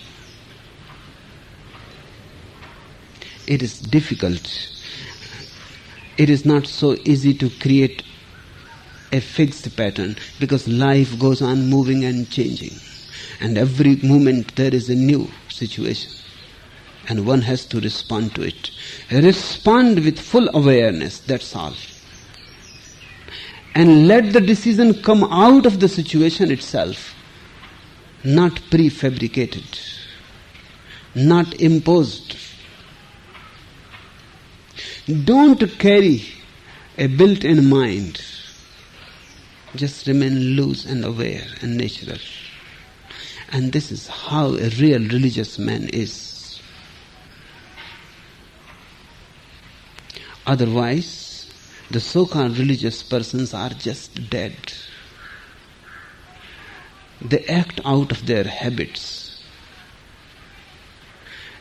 [3.45, 4.71] It is difficult
[6.21, 8.03] it is not so easy to create
[9.11, 12.79] a fixed pattern because life goes on moving and changing.
[13.39, 16.11] And every moment there is a new situation.
[17.09, 18.71] And one has to respond to it.
[19.11, 21.75] Respond with full awareness, that's all.
[23.73, 27.15] and let the decision come out of the situation itself,
[28.23, 29.79] not prefabricated,
[31.15, 32.35] not imposed.
[35.23, 36.21] Don't carry
[36.97, 38.21] a built in mind.
[39.75, 42.19] Just remain loose and aware and natural.
[43.53, 46.30] And this is how a real religious man is.
[50.45, 51.51] Otherwise,
[51.91, 54.55] the so called religious persons are just dead.
[57.21, 59.43] They act out of their habits.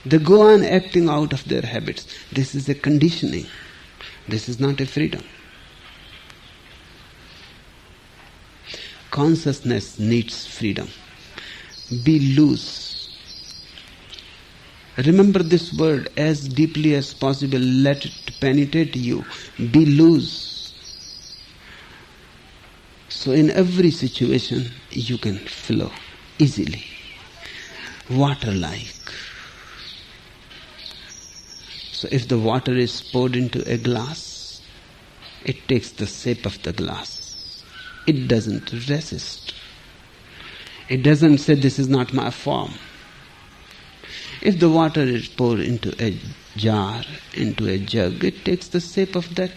[0.07, 2.07] They go on acting out of their habits.
[2.33, 3.47] This is a conditioning.
[4.27, 5.23] This is not a freedom.
[9.11, 10.89] Consciousness needs freedom.
[12.05, 12.90] Be loose.
[14.97, 17.59] Remember this word as deeply as possible.
[17.59, 19.25] Let it penetrate you.
[19.57, 20.75] Be loose.
[23.09, 25.91] So, in every situation, you can flow
[26.39, 26.85] easily,
[28.09, 28.95] water like.
[31.93, 34.63] So, if the water is poured into a glass,
[35.45, 37.63] it takes the shape of the glass.
[38.07, 39.55] It doesn't resist.
[40.89, 42.73] It doesn't say, This is not my form.
[44.43, 46.19] If the water is poured into a
[46.57, 47.03] jar,
[47.35, 49.53] into a jug, it takes the shape of that.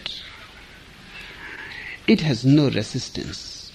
[2.06, 3.72] It has no resistance.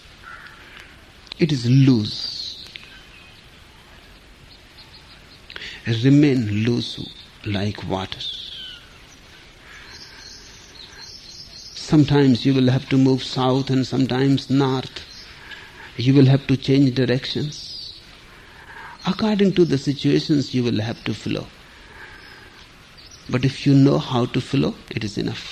[1.39, 2.63] It is loose.
[6.03, 6.99] Remain loose
[7.45, 8.19] like water.
[11.73, 15.05] Sometimes you will have to move south and sometimes north.
[15.97, 17.68] You will have to change directions.
[19.09, 21.47] According to the situations, you will have to flow.
[23.29, 25.43] But if you know how to flow, it is enough.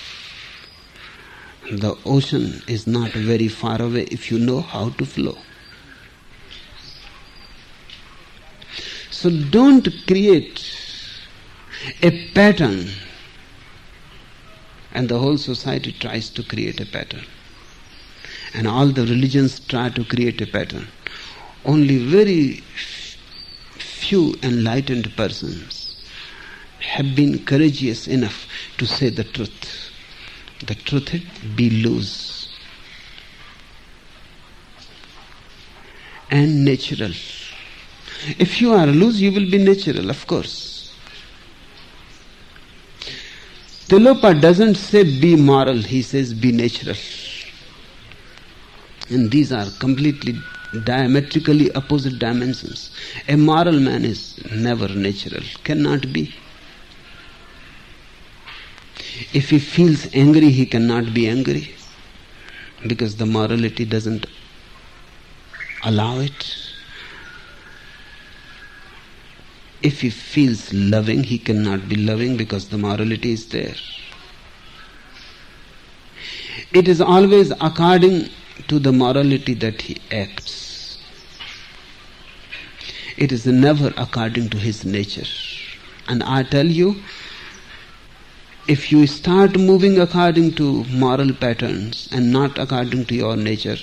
[1.72, 5.38] The ocean is not very far away if you know how to flow.
[9.10, 10.64] So don't create
[12.04, 12.90] a pattern,
[14.94, 17.26] and the whole society tries to create a pattern
[18.54, 20.88] and all the religions try to create a pattern.
[21.66, 22.64] Only very
[24.00, 25.96] few enlightened persons
[26.80, 28.48] have been courageous enough
[28.78, 29.92] to say the truth.
[30.66, 31.22] The truth is
[31.56, 32.50] be loose
[36.30, 37.12] and natural.
[38.40, 40.94] If you are loose, you will be natural, of course.
[43.88, 46.98] Tilopa doesn't say be moral, he says be natural.
[49.10, 50.36] And these are completely
[50.84, 52.92] diametrically opposite dimensions.
[53.28, 56.34] A moral man is never natural, cannot be.
[59.34, 61.76] If he feels angry, he cannot be angry
[62.86, 64.26] because the morality doesn't
[65.84, 66.64] allow it.
[69.82, 73.76] If he feels loving, he cannot be loving because the morality is there.
[76.74, 78.30] It is always according
[78.68, 80.98] to the morality that he acts.
[83.18, 85.26] It is never according to his nature.
[86.08, 87.02] And I tell you,
[88.68, 93.78] if you start moving according to moral patterns and not according to your nature,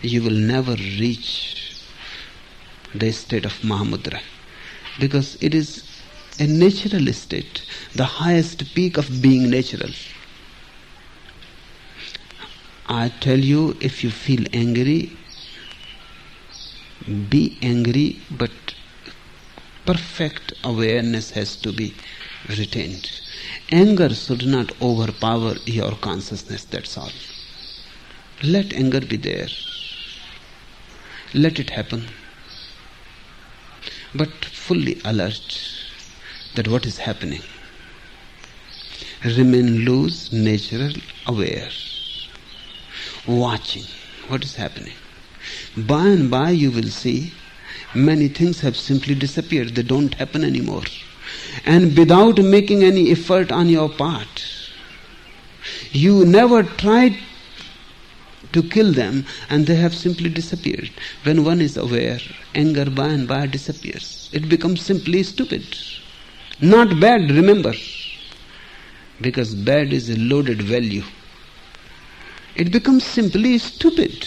[0.00, 1.74] you will never reach
[2.94, 4.20] the state of Mahamudra.
[5.00, 5.84] Because it is
[6.38, 7.62] a natural state,
[7.94, 9.90] the highest peak of being natural.
[12.86, 15.16] I tell you, if you feel angry,
[17.30, 18.50] be angry, but
[19.86, 21.94] perfect awareness has to be
[22.48, 23.20] retained.
[23.72, 27.12] Anger should not overpower your consciousness, that's all.
[28.42, 29.48] Let anger be there.
[31.32, 32.04] Let it happen.
[34.14, 35.58] But fully alert
[36.54, 37.42] that what is happening.
[39.24, 40.92] Remain loose, natural,
[41.26, 41.70] aware
[43.26, 43.84] watching
[44.28, 44.94] what is happening.
[45.76, 47.32] By and by, you will see
[47.94, 50.82] many things have simply disappeared, they don't happen anymore.
[51.64, 54.44] And without making any effort on your part,
[55.92, 57.16] you never tried
[58.52, 60.90] to kill them and they have simply disappeared.
[61.24, 62.20] When one is aware,
[62.54, 64.30] anger by and by disappears.
[64.32, 65.64] It becomes simply stupid.
[66.60, 67.74] Not bad, remember.
[69.20, 71.02] Because bad is a loaded value
[72.56, 74.26] it becomes simply stupid.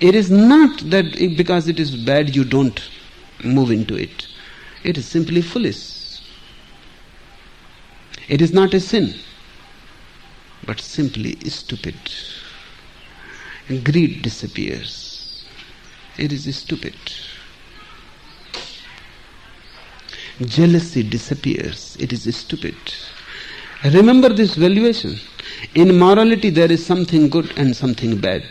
[0.00, 2.90] It is not that because it is bad you don't
[3.44, 4.26] move into it.
[4.84, 6.20] It is simply foolish.
[8.28, 9.14] It is not a sin,
[10.66, 11.96] but simply stupid.
[13.84, 15.44] Greed disappears.
[16.18, 16.94] It is stupid.
[20.40, 21.96] Jealousy disappears.
[22.00, 22.76] It is stupid.
[23.84, 25.18] Remember this valuation.
[25.74, 28.44] In morality, there is something good and something bad.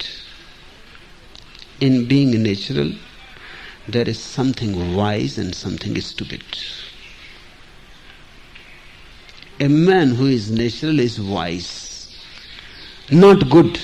[1.80, 2.91] In being natural,
[3.88, 6.43] there is something wise and something stupid.
[9.60, 12.15] A man who is natural is wise,
[13.11, 13.80] not good.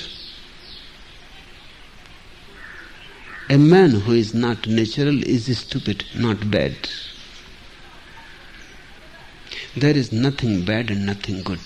[3.49, 6.75] A man who is not natural is stupid, not bad.
[9.77, 11.59] There is nothing bad and nothing good.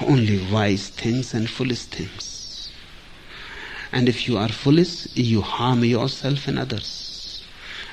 [0.00, 2.72] Only wise things and foolish things.
[3.92, 7.44] And if you are foolish, you harm yourself and others.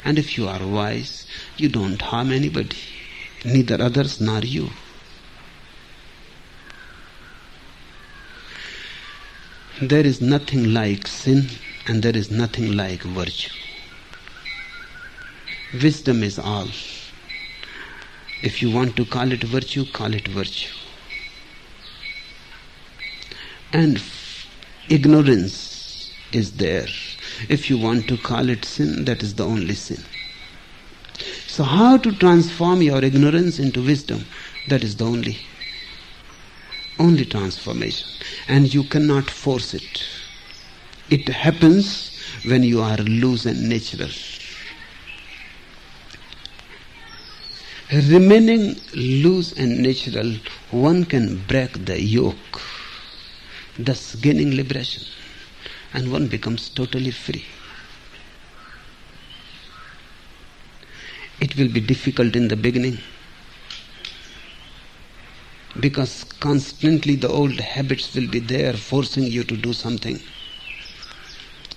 [0.03, 2.77] And if you are wise, you don't harm anybody,
[3.45, 4.71] neither others nor you.
[9.79, 11.47] There is nothing like sin
[11.87, 13.53] and there is nothing like virtue.
[15.79, 16.69] Wisdom is all.
[18.43, 20.73] If you want to call it virtue, call it virtue.
[23.71, 24.03] And
[24.89, 26.87] ignorance is there.
[27.47, 30.03] If you want to call it sin, that is the only sin.
[31.47, 34.25] So, how to transform your ignorance into wisdom?
[34.67, 35.37] That is the only,
[36.99, 38.09] only transformation.
[38.49, 40.03] And you cannot force it.
[41.09, 44.09] It happens when you are loose and natural.
[47.91, 50.35] Remaining loose and natural,
[50.71, 52.61] one can break the yoke,
[53.77, 55.03] thus gaining liberation,
[55.93, 57.45] and one becomes totally free.
[61.39, 62.99] It will be difficult in the beginning
[65.79, 70.19] because constantly the old habits will be there forcing you to do something.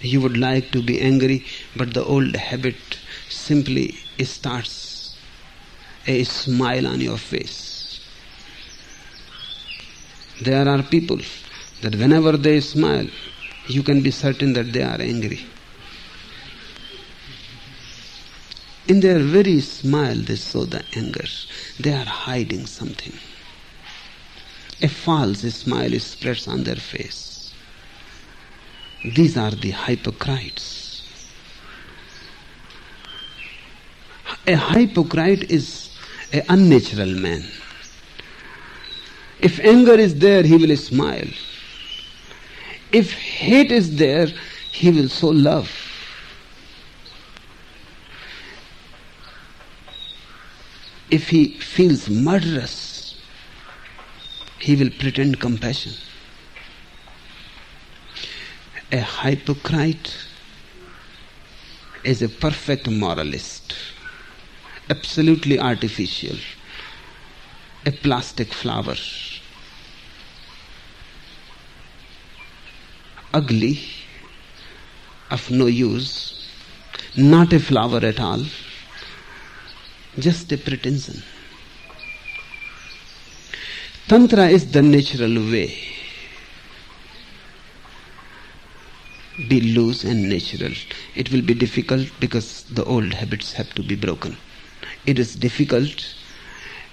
[0.01, 2.77] You would like to be angry, but the old habit
[3.29, 4.86] simply starts
[6.07, 8.01] a smile on your face.
[10.41, 11.19] There are people
[11.83, 13.07] that whenever they smile,
[13.67, 15.41] you can be certain that they are angry.
[18.89, 21.25] In their very smile, they show the anger.
[21.81, 23.15] They are hiding something.
[24.83, 27.53] A false smile is spreads on their face.
[29.05, 31.03] These are the hypocrites.
[34.47, 35.86] A hypocrite is
[36.33, 37.45] a unnatural man.
[39.41, 41.29] If anger is there, he will smile.
[42.93, 44.29] If hate is there,
[44.73, 45.71] he will show love.
[51.11, 53.21] If he feels murderous,
[54.59, 55.93] he will pretend compassion.
[58.91, 60.17] A hypocrite
[62.03, 63.75] is a perfect moralist
[64.89, 66.37] absolutely artificial,
[67.85, 68.95] a plastic flower,
[73.35, 73.81] ugly,
[75.31, 76.49] of no use,
[77.17, 78.45] not a flower at all,
[80.19, 81.23] just a pretension.
[84.09, 85.77] Tantra is the natural way.
[89.49, 90.73] Be loose and natural.
[91.17, 94.37] It will be difficult because the old habits have to be broken
[95.07, 96.15] it is difficult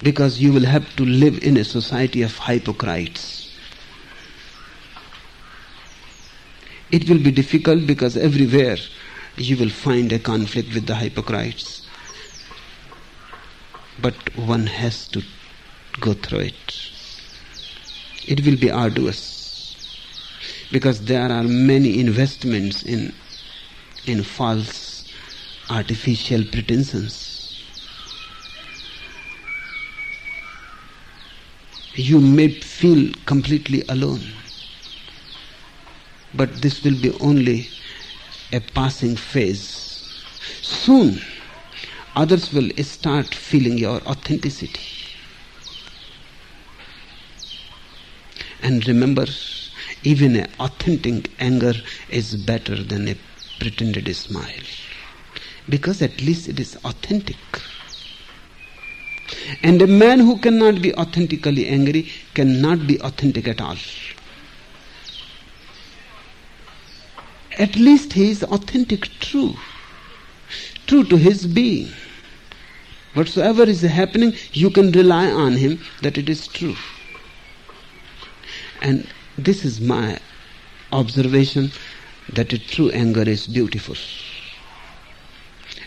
[0.01, 3.51] because you will have to live in a society of hypocrites.
[6.91, 8.77] It will be difficult because everywhere
[9.35, 11.87] you will find a conflict with the hypocrites.
[13.99, 15.23] But one has to
[15.99, 16.91] go through it.
[18.27, 19.41] It will be arduous
[20.71, 23.13] because there are many investments in,
[24.05, 25.11] in false
[25.69, 27.32] artificial pretensions
[31.95, 34.21] you may feel completely alone.
[36.33, 37.69] But this will be only
[38.51, 40.03] a passing phase.
[40.61, 41.21] Soon,
[42.15, 44.81] others will start feeling your authenticity.
[48.61, 49.25] And remember,
[50.03, 51.73] even an authentic anger
[52.09, 53.15] is better than a
[53.59, 54.63] pretended smile.
[55.69, 57.37] Because at least it is authentic.
[59.61, 63.77] And a man who cannot be authentically angry cannot be authentic at all.
[67.57, 69.55] At least he is authentic, true,
[70.87, 71.91] true to his being.
[73.13, 76.75] Whatsoever is happening, you can rely on him that it is true.
[78.81, 80.19] And this is my
[80.91, 81.71] observation
[82.33, 83.95] that a true anger is beautiful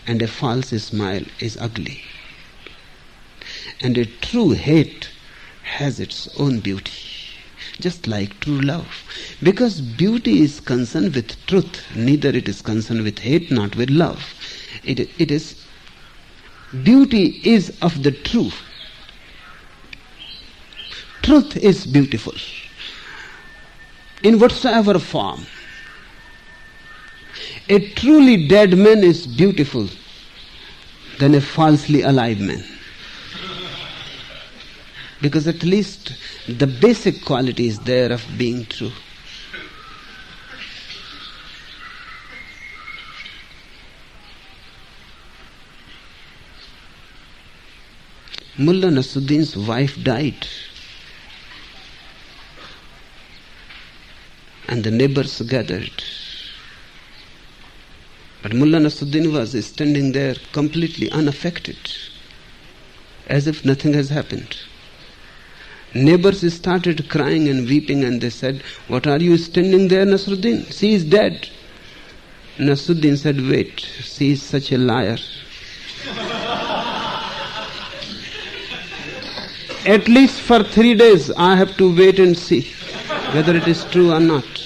[0.05, 2.01] and a false smile is ugly.
[3.81, 5.09] And a true hate
[5.63, 6.91] has its own beauty,
[7.79, 8.87] just like true love.
[9.43, 14.23] Because beauty is concerned with truth, neither it is concerned with hate, not with love.
[14.83, 15.63] It, it is
[16.83, 18.55] beauty is of the truth.
[21.21, 22.33] Truth is beautiful
[24.23, 25.45] in whatsoever form.
[27.69, 29.87] A truly dead man is beautiful
[31.19, 32.63] than a falsely alive man.
[35.21, 36.13] Because at least
[36.47, 38.91] the basic quality is there of being true.
[48.59, 50.47] Mullah Nasruddin's wife died.
[54.67, 56.03] And the neighbors gathered.
[58.41, 61.77] But Mullah Nasruddin was standing there completely unaffected,
[63.27, 64.57] as if nothing has happened.
[66.03, 70.71] Neighbors started crying and weeping and they said, What are you standing there, Nasruddin?
[70.71, 71.49] She is dead.
[72.57, 75.17] Nasruddin said, Wait, she is such a liar.
[79.85, 82.61] At least for three days I have to wait and see
[83.33, 84.56] whether it is true or not.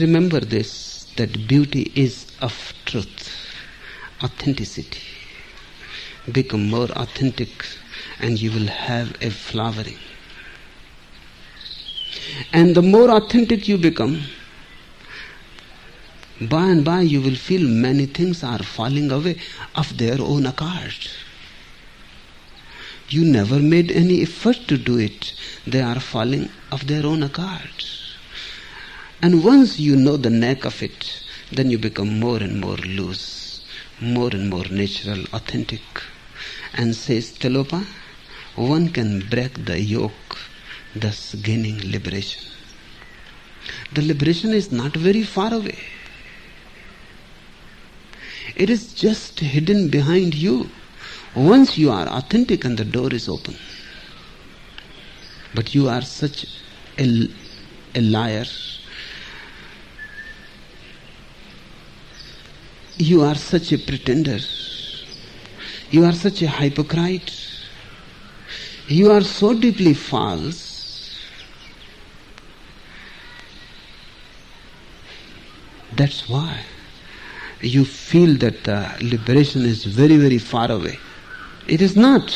[0.00, 3.30] Remember this that beauty is of truth,
[4.22, 5.00] authenticity.
[6.30, 7.50] Become more authentic
[8.20, 9.98] and you will have a flowering.
[12.52, 14.22] And the more authentic you become,
[16.40, 19.38] by and by you will feel many things are falling away
[19.76, 21.08] of their own accord.
[23.08, 25.34] You never made any effort to do it,
[25.66, 27.93] they are falling of their own accord.
[29.24, 33.62] And once you know the knack of it, then you become more and more loose,
[33.98, 35.80] more and more natural, authentic.
[36.74, 37.86] And says Tilopa,
[38.56, 40.36] one can break the yoke,
[40.94, 42.44] thus gaining liberation.
[43.94, 45.78] The liberation is not very far away.
[48.56, 50.68] It is just hidden behind you.
[51.34, 53.56] Once you are authentic and the door is open.
[55.54, 56.44] But you are such
[56.98, 57.28] a,
[57.94, 58.44] a liar
[62.96, 64.38] You are such a pretender.
[65.90, 67.32] You are such a hypocrite.
[68.86, 71.18] You are so deeply false.
[75.96, 76.60] That's why
[77.60, 80.98] you feel that the liberation is very, very far away.
[81.66, 82.30] It is not.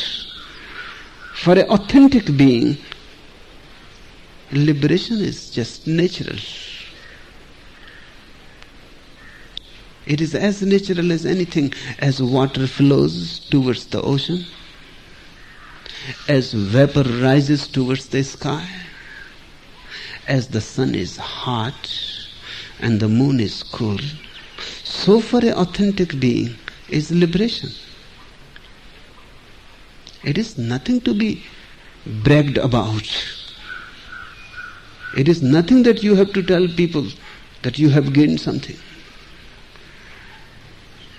[1.35, 2.79] For an authentic being,
[4.51, 6.39] liberation is just natural.
[10.09, 14.47] It is as natural as anything, as water flows towards the ocean,
[16.27, 18.67] as vapor rises towards the sky,
[20.27, 21.91] as the sun is hot
[22.81, 23.99] and the moon is cool.
[24.83, 26.57] So for an authentic being
[26.89, 27.69] is liberation.
[30.25, 31.45] It is nothing to be
[32.25, 33.07] bragged about.
[35.15, 37.07] It is nothing that you have to tell people
[37.61, 38.77] that you have gained something.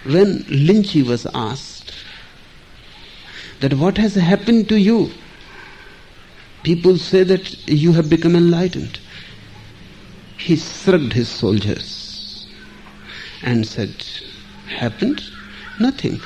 [0.04, 1.92] When Linchi was asked
[3.60, 5.12] that what has happened to you,
[6.64, 9.00] people say that you have become enlightened.
[10.38, 12.48] He shrugged his soldiers
[13.44, 13.94] and said,
[14.68, 15.22] Happened?
[15.80, 16.22] Nothing.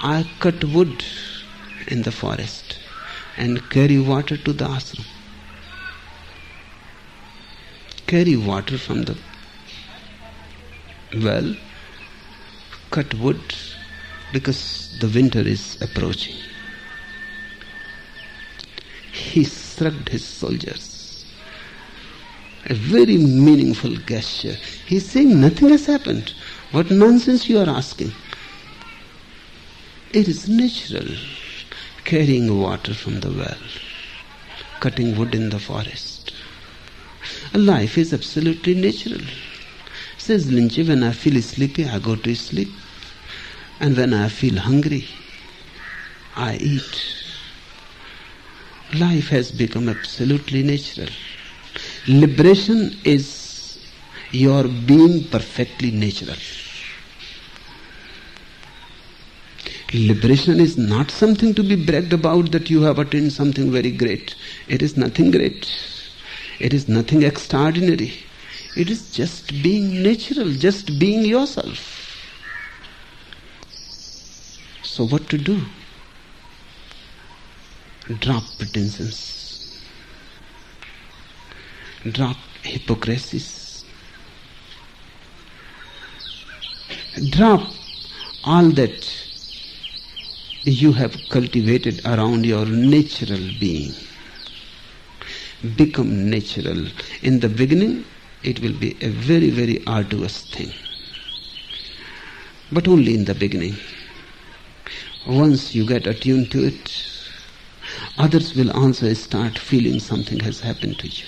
[0.00, 1.04] I cut wood
[1.86, 2.78] in the forest
[3.36, 5.04] and carry water to the ashram.
[8.06, 9.16] Carry water from the
[11.22, 11.54] well
[12.90, 13.54] cut wood
[14.32, 16.36] because the winter is approaching.
[19.12, 21.24] He shrugged his soldiers.
[22.66, 24.56] A very meaningful gesture.
[24.86, 26.32] He's saying nothing has happened.
[26.72, 28.12] What nonsense you are asking?
[30.12, 31.06] It is natural
[32.04, 33.58] carrying water from the well,
[34.80, 36.32] cutting wood in the forest.
[37.54, 39.20] Life is absolutely natural.
[40.16, 42.68] Says Linchi, when I feel sleepy, I go to sleep.
[43.80, 45.06] And when I feel hungry,
[46.36, 47.14] I eat.
[48.94, 51.08] Life has become absolutely natural.
[52.08, 53.78] Liberation is
[54.32, 56.36] your being perfectly natural.
[59.94, 64.34] Liberation is not something to be bragged about that you have attained something very great.
[64.68, 65.70] It is nothing great.
[66.58, 68.12] It is nothing extraordinary.
[68.74, 72.07] It is just being natural, just being yourself.
[74.98, 75.60] So, what to do?
[78.18, 79.78] Drop pretensions,
[82.10, 83.84] drop hypocrisies,
[87.30, 87.62] drop
[88.42, 89.08] all that
[90.64, 93.94] you have cultivated around your natural being.
[95.76, 96.88] Become natural.
[97.22, 98.04] In the beginning,
[98.42, 100.72] it will be a very, very arduous thing.
[102.72, 103.76] But only in the beginning.
[105.26, 106.92] Once you get attuned to it,
[108.16, 111.24] others will also start feeling something has happened to you.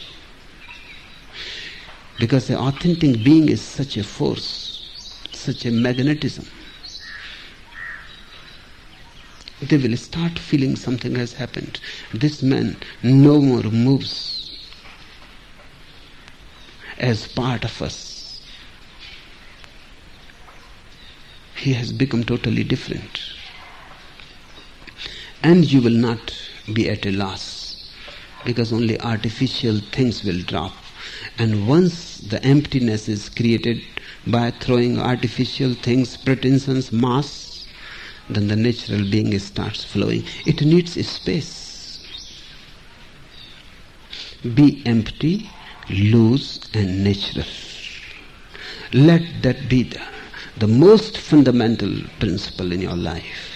[2.18, 4.82] Because the authentic being is such a force,
[5.32, 6.46] such a magnetism
[9.60, 11.80] they will start feeling something has happened.
[12.14, 14.50] This man no more moves
[16.98, 18.42] as part of us.
[21.56, 23.29] He has become totally different.
[25.42, 26.36] And you will not
[26.72, 27.90] be at a loss
[28.44, 30.72] because only artificial things will drop.
[31.38, 33.82] And once the emptiness is created
[34.26, 37.66] by throwing artificial things, pretensions, mass,
[38.28, 40.24] then the natural being starts flowing.
[40.46, 42.06] It needs space.
[44.54, 45.50] Be empty,
[45.88, 47.46] loose, and natural.
[48.92, 50.00] Let that be the,
[50.58, 53.49] the most fundamental principle in your life.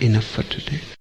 [0.00, 0.91] Enough for today.